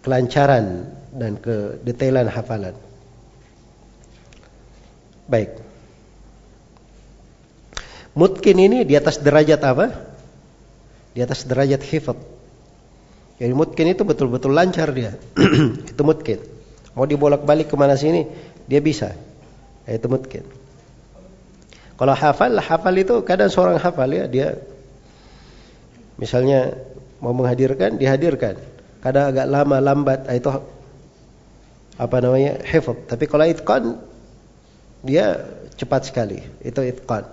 [0.04, 2.91] Kelancaran dan kedetailan hafalan.
[5.28, 5.50] Baik.
[8.12, 9.86] Mutkin ini di atas derajat apa?
[11.16, 12.18] Di atas derajat hifat.
[13.40, 15.16] Jadi mutkin itu betul-betul lancar dia.
[15.92, 16.38] itu mutkin.
[16.92, 18.28] Mau dibolak-balik ke mana sini,
[18.68, 19.16] dia bisa.
[19.88, 20.44] Itu mutkin.
[21.96, 24.60] Kalau hafal, hafal itu kadang seorang hafal ya, dia
[26.22, 26.76] misalnya
[27.22, 28.58] mau menghadirkan dihadirkan
[29.02, 30.50] kadang agak lama lambat itu
[31.98, 33.98] apa namanya hifz tapi kalau itqan
[35.02, 35.42] dia
[35.76, 36.42] cepat sekali.
[36.62, 37.26] Itu itqan.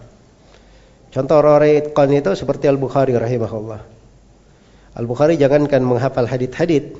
[1.09, 3.81] Contoh orang-orang itqan itu seperti Al-Bukhari rahimahullah.
[4.97, 6.97] Al-Bukhari jangankan menghafal hadith-hadith.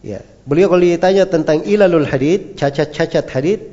[0.00, 0.24] Ya.
[0.48, 3.64] Beliau kalau ditanya tentang ilalul hadith cacat-cacat hadith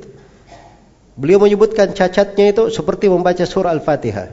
[1.18, 4.28] beliau menyebutkan cacatnya itu seperti membaca surah Al-Fatihah.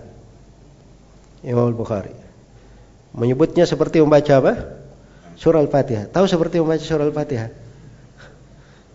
[1.45, 2.13] Imam Al-Bukhari.
[3.15, 4.53] Menyebutnya seperti membaca apa?
[5.39, 6.11] Surah Al-Fatihah.
[6.11, 7.49] Tahu seperti membaca surah Al-Fatihah?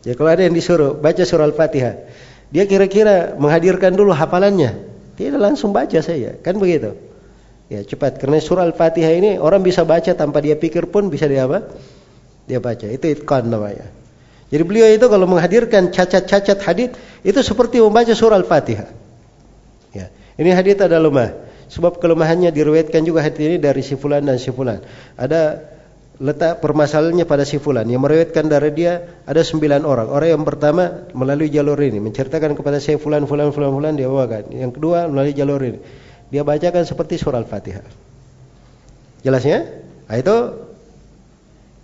[0.01, 2.09] Ya kalau ada yang disuruh baca surah Al-Fatihah,
[2.51, 4.91] dia kira-kira menghadirkan dulu hafalannya.
[5.15, 6.99] Tidak langsung baca saja, kan begitu?
[7.71, 11.47] Ya cepat karena surah Al-Fatihah ini orang bisa baca tanpa dia pikir pun bisa dia
[11.47, 11.71] apa?
[12.51, 12.91] Dia baca.
[12.91, 13.87] Itu itqan namanya.
[14.51, 16.91] Jadi beliau itu kalau menghadirkan cacat-cacat hadis
[17.23, 18.91] itu seperti membaca surah Al-Fatihah.
[19.95, 20.11] Ya.
[20.35, 21.47] Ini hadis ada lemah.
[21.71, 24.83] Sebab kelemahannya diriwayatkan juga hadis ini dari si fulan dan si fulan.
[25.15, 25.63] Ada
[26.21, 30.13] letak permasalahannya pada si fulan yang meriwayatkan dari dia ada sembilan orang.
[30.13, 34.53] Orang yang pertama melalui jalur ini menceritakan kepada si fulan fulan fulan fulan dia bawakan.
[34.53, 35.81] Yang kedua melalui jalur ini.
[36.29, 37.83] Dia bacakan seperti surah Al-Fatihah.
[39.25, 39.65] Jelasnya?
[40.07, 40.37] Nah, itu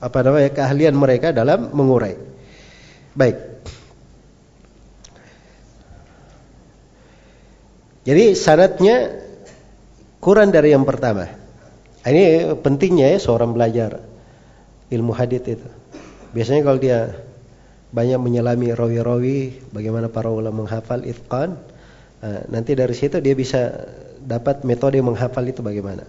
[0.05, 2.14] apa namanya keahlian mereka dalam mengurai.
[3.16, 3.37] Baik.
[8.05, 9.16] Jadi sanatnya
[10.20, 11.26] kurang dari yang pertama.
[12.07, 14.15] Ini pentingnya ya seorang belajar
[14.91, 15.68] ilmu hadith itu.
[16.34, 17.26] Biasanya kalau dia
[17.91, 19.41] banyak menyelami rawi-rawi,
[19.72, 21.57] bagaimana para ulama menghafal itqan,
[22.20, 23.89] eh, nanti dari situ dia bisa
[24.20, 26.05] dapat metode menghafal itu bagaimana.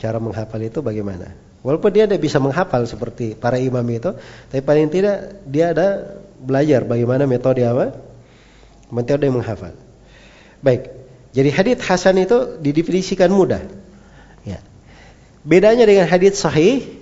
[0.00, 1.34] Cara menghafal itu bagaimana.
[1.60, 4.16] Walaupun dia tidak bisa menghafal seperti para imam itu,
[4.48, 7.92] tapi paling tidak dia ada belajar bagaimana metode apa?
[8.88, 9.76] Metode menghafal.
[10.64, 10.88] Baik.
[11.30, 13.62] Jadi hadis hasan itu didefinisikan mudah.
[14.42, 14.64] Ya.
[15.44, 16.99] Bedanya dengan hadis sahih,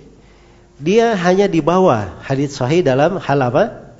[0.79, 3.93] dia hanya di bawah hadis sahih dalam hal apa?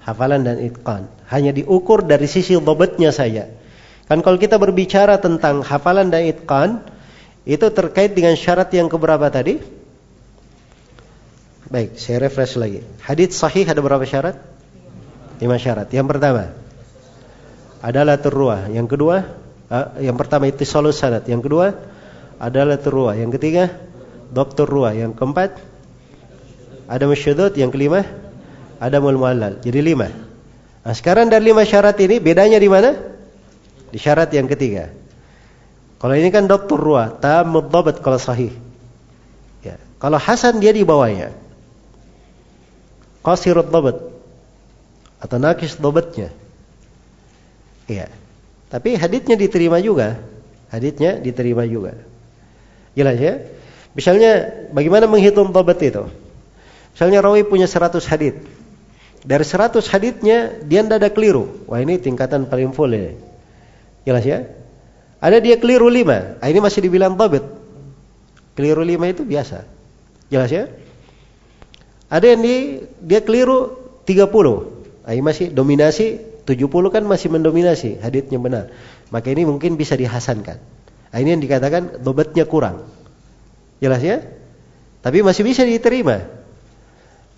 [0.00, 1.10] Hafalan dan itqan.
[1.26, 3.50] Hanya diukur dari sisi dobatnya saja.
[4.06, 6.84] Kan kalau kita berbicara tentang hafalan dan itqan,
[7.42, 9.58] itu terkait dengan syarat yang keberapa tadi?
[11.66, 12.80] Baik, saya refresh lagi.
[13.02, 14.38] Hadis sahih ada berapa syarat?
[15.42, 15.90] Lima syarat.
[15.90, 16.54] Yang pertama
[17.82, 18.70] adalah terruah.
[18.70, 19.16] Yang kedua
[19.98, 21.74] yang pertama itu solus sanad, yang kedua
[22.38, 23.72] adalah terua, yang ketiga
[24.30, 25.58] dokter ruah, yang keempat
[26.86, 28.04] ada masyudud, yang kelima
[28.80, 29.60] ada muallal.
[29.64, 30.08] Jadi lima.
[30.84, 32.92] Nah, sekarang dari lima syarat ini bedanya di mana?
[33.88, 34.92] Di syarat yang ketiga.
[35.96, 38.52] Kalau ini kan dokter ruah, tamud dhabat kalau sahih.
[39.64, 39.80] Ya.
[39.96, 41.32] Kalau hasan dia di bawahnya.
[43.24, 43.96] Qasirut dhabat
[45.24, 46.28] atau nakis dhabatnya.
[47.88, 48.12] Iya.
[48.68, 50.20] Tapi haditnya diterima juga.
[50.68, 51.96] Haditnya diterima juga.
[52.92, 53.40] Jelas ya?
[53.94, 56.04] Misalnya bagaimana menghitung tobat itu?
[56.94, 58.38] Misalnya rawi punya 100 hadit.
[59.26, 61.66] Dari 100 haditnya dia tidak ada keliru.
[61.66, 63.18] Wah ini tingkatan paling full ya.
[64.06, 64.38] Jelas ya?
[65.18, 66.38] Ada dia keliru 5.
[66.38, 67.42] Ah, ini masih dibilang tobat.
[68.54, 69.66] Keliru 5 itu biasa.
[70.28, 70.70] Jelas ya?
[72.12, 72.56] Ada yang di,
[73.02, 73.74] dia keliru
[74.06, 75.02] 30.
[75.02, 78.64] Ah, ini masih dominasi 70 kan masih mendominasi haditnya benar.
[79.08, 80.60] Maka ini mungkin bisa dihasankan.
[81.10, 82.84] Nah, ini yang dikatakan dobatnya kurang.
[83.80, 84.20] Jelas ya?
[85.00, 86.43] Tapi masih bisa diterima.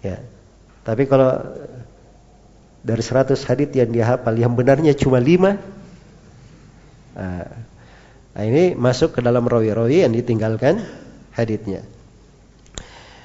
[0.07, 0.19] Ya.
[0.87, 1.35] Tapi kalau
[2.87, 5.77] dari 100 hadit yang dia hafal yang benarnya cuma 5
[8.37, 10.85] Nah, ini masuk ke dalam rawi-rawi yang ditinggalkan
[11.33, 11.81] haditnya.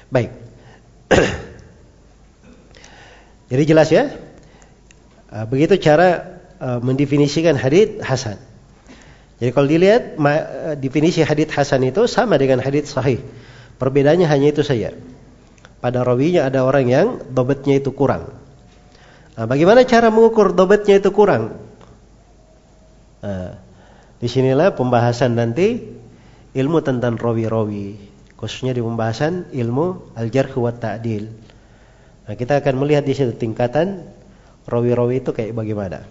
[0.08, 0.32] Baik.
[3.52, 4.08] Jadi jelas ya?
[5.28, 8.40] Uh, begitu cara uh, mendefinisikan hadith hasan.
[9.36, 10.16] Jadi kalau dilihat
[10.78, 13.20] definisi hadith hasan itu sama dengan hadith sahih.
[13.76, 14.96] Perbedaannya hanya itu saja.
[15.82, 18.30] Pada rawinya ada orang yang dobetnya itu kurang.
[19.34, 21.58] Nah, bagaimana cara mengukur dobetnya itu kurang?
[23.18, 23.58] Nah,
[24.22, 25.82] di sinilah pembahasan nanti
[26.54, 27.98] ilmu tentang rawi-rawi.
[28.38, 31.26] Khususnya di pembahasan ilmu al-jarh wa ta'dil.
[32.30, 34.06] Nah, kita akan melihat di situ tingkatan
[34.70, 36.06] rawi-rawi itu kayak bagaimana.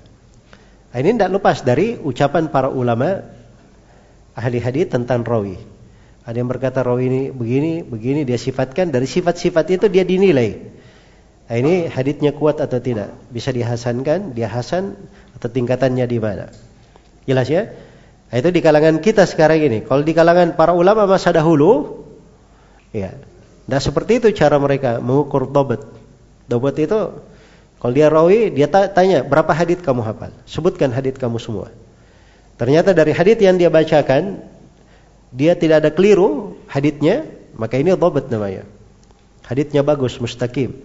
[0.91, 3.23] Nah, ini tidak lepas dari ucapan para ulama
[4.35, 5.55] ahli hadis tentang rawi.
[6.21, 10.57] Ada yang berkata rawi ini begini, begini dia sifatkan dari sifat-sifat itu dia dinilai.
[11.49, 13.11] Nah, ini hadisnya kuat atau tidak?
[13.33, 14.95] Bisa dihasankan, dia hasan
[15.35, 16.53] atau tingkatannya di mana?
[17.25, 17.73] Jelas ya?
[18.31, 19.83] Nah, itu di kalangan kita sekarang ini.
[19.83, 22.05] Kalau di kalangan para ulama masa dahulu,
[22.95, 23.11] ya,
[23.67, 25.83] tidak seperti itu cara mereka mengukur dobat.
[26.47, 27.19] Dobat itu
[27.81, 30.29] kalau dia rawi, dia tanya, berapa hadit kamu hafal?
[30.45, 31.73] Sebutkan hadit kamu semua.
[32.61, 34.45] Ternyata dari hadit yang dia bacakan,
[35.31, 37.23] dia tidak ada keliru haditnya,
[37.55, 38.67] maka ini dobat namanya.
[39.47, 40.75] Haditnya bagus, mustaqim.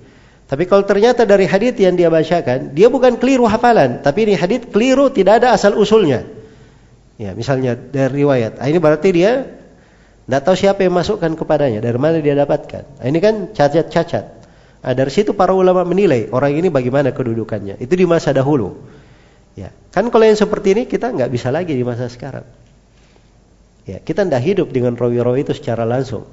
[0.47, 4.70] Tapi kalau ternyata dari hadit yang dia bacakan, dia bukan keliru hafalan, tapi ini hadit
[4.70, 6.22] keliru tidak ada asal usulnya.
[7.18, 8.62] Ya, misalnya dari riwayat.
[8.62, 9.42] Nah, ini berarti dia
[10.26, 13.03] tidak tahu siapa yang masukkan kepadanya, dari mana dia dapatkan.
[13.03, 14.24] Nah, ini kan cacat-cacat.
[14.86, 17.82] Nah, dari situ para ulama menilai orang ini bagaimana kedudukannya.
[17.82, 18.78] Itu di masa dahulu.
[19.59, 22.47] Ya, kan kalau yang seperti ini kita nggak bisa lagi di masa sekarang.
[23.87, 26.26] Ya, kita tidak hidup dengan rawi-rawi itu secara langsung.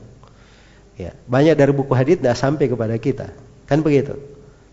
[0.98, 3.30] Ya, banyak dari buku hadis tidak sampai kepada kita.
[3.70, 4.18] Kan begitu.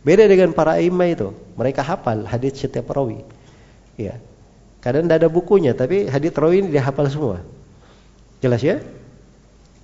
[0.01, 1.29] Beda dengan para imam itu,
[1.61, 3.21] mereka hafal hadis setiap rawi.
[4.01, 4.17] Ya.
[4.81, 7.45] Kadang tidak ada bukunya, tapi hadis rawi ini dia hafal semua.
[8.41, 8.81] Jelas ya?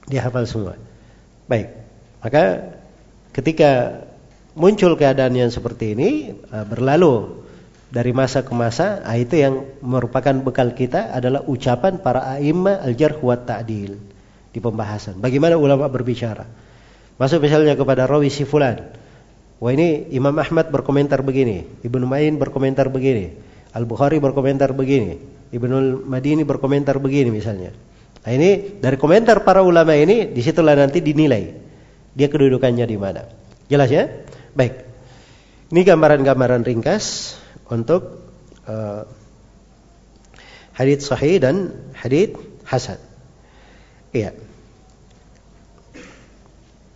[0.09, 0.81] Dia hafal semua.
[1.45, 1.69] Baik.
[2.25, 2.73] Maka
[3.37, 4.01] ketika
[4.57, 7.45] muncul keadaan yang seperti ini eh, berlalu
[7.91, 13.19] dari masa ke masa ah, itu yang merupakan bekal kita adalah ucapan para a'imma al-jarh
[13.23, 13.95] wa ta'dil
[14.51, 16.47] di pembahasan bagaimana ulama berbicara
[17.17, 18.91] masuk misalnya kepada rawi si fulan
[19.63, 23.33] wah ini Imam Ahmad berkomentar begini Ibnu Ma'in berkomentar begini
[23.77, 25.21] Al-Bukhari berkomentar begini
[25.55, 27.71] Ibnu Madini berkomentar begini misalnya
[28.27, 31.67] nah ini dari komentar para ulama ini di situlah nanti dinilai
[32.17, 33.29] dia kedudukannya di mana.
[33.69, 34.09] Jelas ya?
[34.57, 34.89] Baik.
[35.69, 37.37] Ini gambaran-gambaran ringkas
[37.73, 38.23] untuk
[38.67, 39.05] uh,
[40.77, 43.01] hadits sahih dan hadits hasan.
[44.15, 44.35] Iya.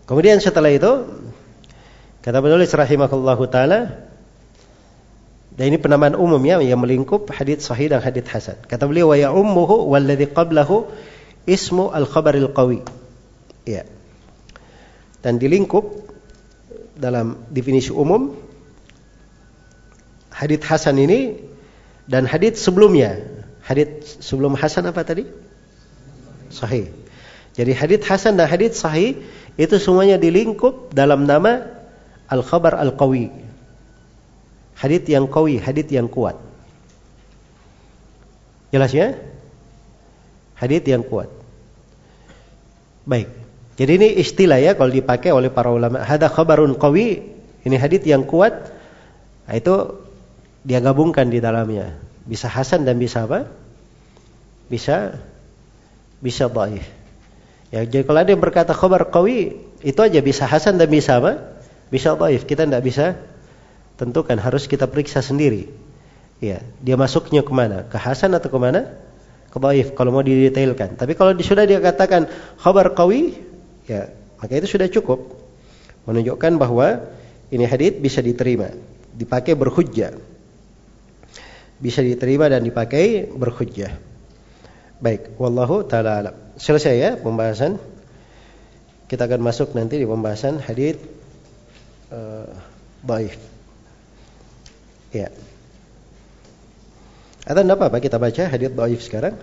[0.06, 1.06] Kemudian setelah itu
[2.20, 4.10] kata penulis rahimahullahu taala
[5.54, 8.58] dan ini penamaan umum ya yang melingkup hadits sahih dan hadits hasan.
[8.66, 10.90] Kata beliau wa ya ummuhu walladhi qablahu
[11.46, 12.82] ismu al-khabaril qawi.
[13.64, 13.86] Iya
[15.20, 15.84] dan dilingkup
[16.96, 18.36] dalam definisi umum
[20.40, 21.36] hadits hasan ini
[22.08, 23.20] dan hadits sebelumnya.
[23.60, 25.28] Hadits sebelum hasan apa tadi?
[26.48, 26.88] Sahih.
[27.52, 29.20] Jadi hadits hasan dan hadits sahih
[29.60, 31.68] itu semuanya dilingkup dalam nama
[32.32, 33.28] al khabar al qawi
[34.80, 36.40] hadits yang qawi hadits yang kuat.
[38.72, 39.12] Jelas ya?
[40.56, 41.28] Hadits yang kuat.
[43.04, 43.28] Baik.
[43.76, 46.04] Jadi ini istilah ya kalau dipakai oleh para ulama.
[46.04, 47.24] Hada khabarun qawi,
[47.64, 48.52] ini hadis yang kuat.
[49.48, 49.99] Nah, itu
[50.66, 51.96] dia gabungkan di dalamnya.
[52.24, 53.48] Bisa hasan dan bisa apa?
[54.68, 55.18] Bisa
[56.20, 56.84] bisa dhaif.
[57.70, 61.60] Ya, jadi kalau ada yang berkata khabar qawi, itu aja bisa hasan dan bisa apa?
[61.88, 62.44] Bisa dhaif.
[62.44, 63.16] Kita tidak bisa
[63.96, 65.70] tentukan, harus kita periksa sendiri.
[66.40, 67.88] Ya, dia masuknya ke mana?
[67.88, 68.90] Ke hasan atau ke mana?
[69.48, 70.98] Ke dhaif kalau mau didetailkan.
[70.98, 72.28] Tapi kalau sudah dia katakan
[72.60, 73.50] khabar qawi,
[73.90, 74.06] Ya,
[74.38, 75.34] maka itu sudah cukup
[76.06, 77.10] menunjukkan bahwa
[77.50, 78.70] ini hadis bisa diterima,
[79.18, 80.14] dipakai berhujjah.
[81.80, 83.96] Bisa diterima dan dipakai berhujjah.
[85.00, 86.34] Baik, wallahu taala alam.
[86.60, 87.80] Selesai ya pembahasan.
[89.08, 91.00] Kita akan masuk nanti di pembahasan hadis
[92.14, 92.46] uh,
[93.02, 93.34] baik.
[95.10, 95.34] Ya.
[97.42, 99.34] Atau tidak apa-apa kita baca hadis dhaif sekarang.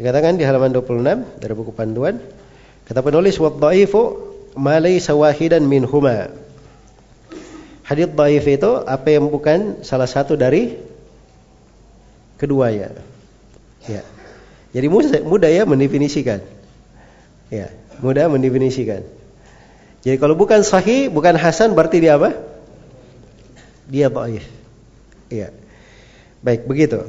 [0.00, 2.18] Dikatakan di halaman 26 dari buku panduan
[2.86, 4.02] Kata penulis wa dhaifu
[4.54, 6.30] ma laysa wahidan minhuma.
[7.82, 8.10] Hadis
[8.46, 10.78] itu apa yang bukan salah satu dari
[12.40, 12.92] keduanya.
[13.84, 14.02] Ya.
[14.72, 14.86] Jadi
[15.24, 16.44] mudah, ya mendefinisikan.
[17.48, 17.72] Ya,
[18.04, 19.02] mudah mendefinisikan.
[20.04, 22.36] Jadi kalau bukan sahih, bukan hasan berarti dia apa?
[23.88, 24.44] Dia dhaif.
[25.32, 25.50] Iya.
[26.44, 27.02] Baik, begitu.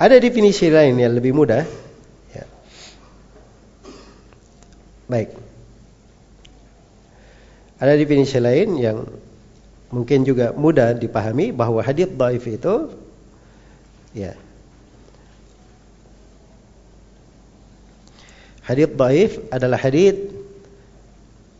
[0.00, 1.62] Ada definisi lain yang lebih mudah
[5.12, 5.28] Baik.
[7.76, 9.04] Ada definisi lain yang
[9.92, 12.88] mungkin juga mudah dipahami bahwa hadis dhaif itu
[14.16, 14.32] ya
[18.62, 20.14] Hadis dhaif adalah hadis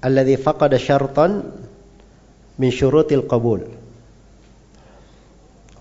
[0.02, 1.42] alladhi faqada syartan
[2.58, 3.66] min syurutil qabul.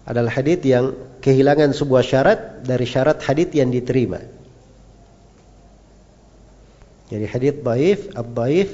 [0.05, 4.17] Adalah hadis yang kehilangan sebuah syarat dari syarat hadis yang diterima.
[7.11, 8.71] Jadi hadis dhaif, ad-dhaif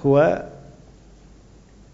[0.00, 0.48] huwa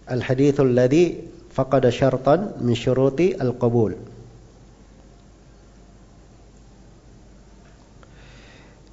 [0.07, 4.06] al-hadits alladhi faqada syartan min syuruti al-qabul.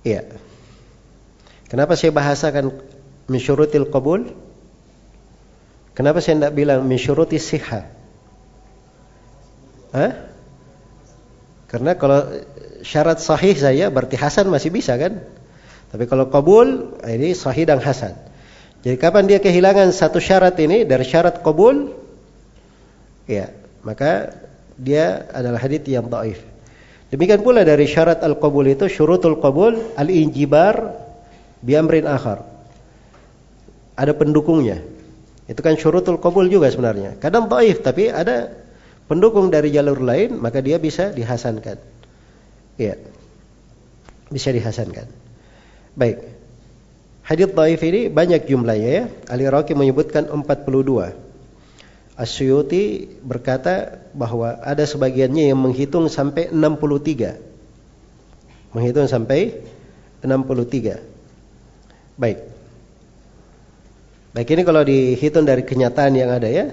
[0.04, 0.28] Iya.
[1.72, 2.70] Kenapa saya bahasakan
[3.26, 3.40] min
[3.88, 4.30] qabul?
[5.96, 7.88] Kenapa saya tidak bilang min syuruti siha?
[9.94, 10.12] Hah?
[11.70, 12.20] Karena kalau
[12.84, 15.24] syarat sahih saya berarti hasan masih bisa kan?
[15.90, 18.14] Tapi kalau kabul ini sahih dan hasan.
[18.84, 21.94] Jadi kapan dia kehilangan satu syarat ini dari syarat kabul?
[23.24, 24.36] Ya, maka
[24.76, 26.53] dia adalah hadits yang dhaif.
[27.14, 30.98] Demikian pula dari syarat al-qabul itu syurutul qabul al-injibar
[31.62, 32.42] biamrin akhar.
[33.94, 34.82] Ada pendukungnya.
[35.46, 37.14] Itu kan syurutul qabul juga sebenarnya.
[37.22, 38.50] Kadang dhaif tapi ada
[39.06, 41.78] pendukung dari jalur lain maka dia bisa dihasankan.
[42.82, 42.98] Iya.
[44.34, 45.06] Bisa dihasankan.
[45.94, 46.18] Baik.
[47.22, 49.04] Hadis dhaif ini banyak jumlahnya ya.
[49.30, 51.14] Ali Raqi menyebutkan 42.
[52.14, 57.38] Asyuti berkata bahwa ada sebagiannya yang menghitung sampai 63.
[58.70, 59.66] Menghitung sampai
[60.22, 61.02] 63.
[62.14, 62.38] Baik.
[64.34, 66.70] Baik ini kalau dihitung dari kenyataan yang ada ya.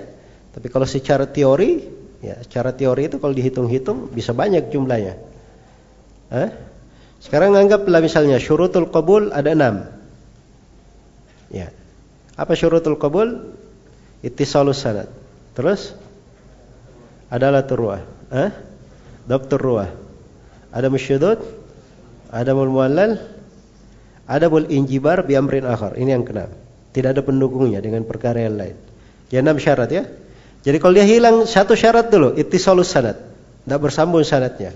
[0.54, 1.90] Tapi kalau secara teori,
[2.22, 5.18] ya secara teori itu kalau dihitung-hitung bisa banyak jumlahnya.
[6.30, 6.50] Hah?
[7.22, 9.90] Sekarang anggaplah misalnya syurutul qabul ada enam.
[11.54, 11.70] Ya.
[12.34, 13.58] Apa syurutul qabul?
[14.22, 15.21] Ittisalus sanad.
[15.52, 15.92] Terus
[17.32, 18.52] ada latur ruah, eh?
[19.28, 19.90] Dokter ruah.
[20.72, 21.40] Ada musyudud,
[22.32, 23.20] ada mul muallal,
[24.24, 26.00] ada mul injibar bi amrin akhar.
[26.00, 26.52] Ini yang keenam.
[26.92, 28.76] Tidak ada pendukungnya dengan perkara yang lain.
[29.32, 30.04] Ya enam syarat ya.
[30.64, 33.20] Jadi kalau dia hilang satu syarat dulu, ittisalus sanad.
[33.64, 34.72] Tidak bersambung sanatnya.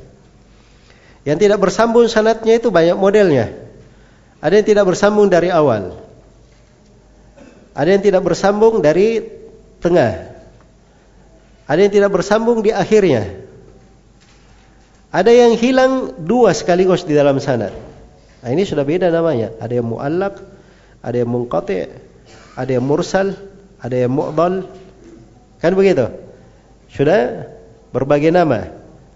[1.25, 3.51] Yang tidak bersambung sanatnya itu banyak modelnya.
[4.43, 5.97] Ada yang tidak bersambung dari awal.
[7.75, 9.23] Ada yang tidak bersambung dari
[9.83, 10.34] tengah.
[11.65, 13.41] Ada yang tidak bersambung di akhirnya.
[15.09, 17.73] Ada yang hilang dua sekaligus di dalam sanad.
[18.45, 19.55] Nah, ini sudah beda namanya.
[19.57, 20.37] Ada yang muallak,
[21.01, 21.89] ada yang munqati,
[22.53, 23.33] ada yang mursal,
[23.81, 24.69] ada yang mu'dal.
[25.57, 26.11] Kan begitu?
[26.93, 27.49] Sudah
[27.89, 28.69] berbagai nama.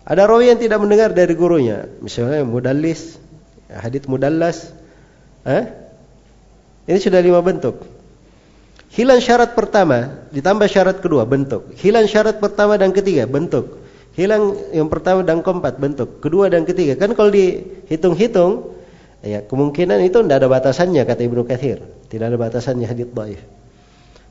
[0.08, 1.86] Ada rawi yang tidak mendengar dari gurunya.
[2.02, 3.22] Misalnya mudallis,
[3.70, 4.74] hadits mudallas.
[5.45, 5.70] Eh?
[6.89, 7.99] Ini sudah lima bentuk.
[8.90, 11.70] Hilang syarat pertama, ditambah syarat kedua, bentuk.
[11.78, 13.78] Hilang syarat pertama dan ketiga, bentuk.
[14.18, 16.18] Hilang yang pertama dan keempat, bentuk.
[16.26, 16.98] Kedua dan ketiga.
[16.98, 18.74] Kan kalau dihitung-hitung,
[19.22, 21.86] ya kemungkinan itu tidak ada batasannya, kata Ibnu Kathir.
[22.10, 23.38] Tidak ada batasannya hadith dhaif.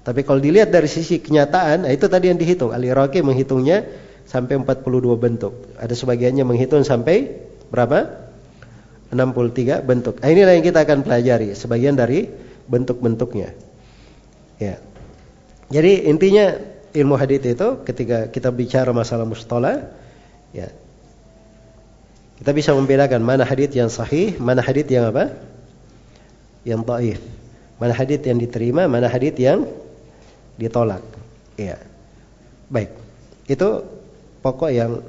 [0.03, 2.75] Tapi kalau dilihat dari sisi kenyataan, nah itu tadi yang dihitung.
[2.75, 3.87] Al-Iraqi menghitungnya
[4.27, 5.55] sampai 42 bentuk.
[5.79, 8.27] Ada sebagiannya menghitung sampai berapa?
[9.15, 10.19] 63 bentuk.
[10.19, 12.29] Nah, inilah yang kita akan pelajari, sebagian dari
[12.67, 13.68] bentuk-bentuknya.
[14.59, 14.83] Ya.
[15.71, 16.59] Jadi intinya
[16.93, 19.91] ilmu hadis itu ketika kita bicara masalah mustalah
[20.51, 20.69] ya.
[22.39, 25.35] Kita bisa membedakan mana hadis yang sahih, mana hadis yang apa?
[26.63, 27.21] Yang dhaif.
[27.83, 29.67] Mana hadis yang diterima, mana hadis yang
[30.55, 31.03] ditolak.
[31.59, 31.83] Ya.
[32.71, 32.95] Baik.
[33.51, 33.83] Itu
[34.43, 35.03] pokok yang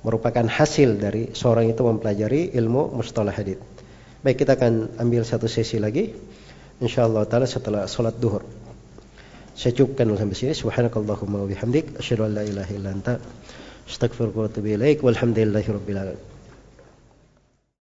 [0.00, 3.60] merupakan hasil dari seorang itu mempelajari ilmu mustalah hadis.
[4.24, 6.16] Baik, kita akan ambil satu sesi lagi
[6.80, 8.44] insyaallah taala setelah salat duhur.
[9.56, 10.52] Saya cukupkan sampai sini.
[10.52, 13.16] Subhanakallahumma wa bihamdik asyhadu an la ilaha illa anta
[13.88, 15.00] astaghfiruka wa atubu ilaik.
[15.00, 16.35] Walhamdulillahirabbil alamin.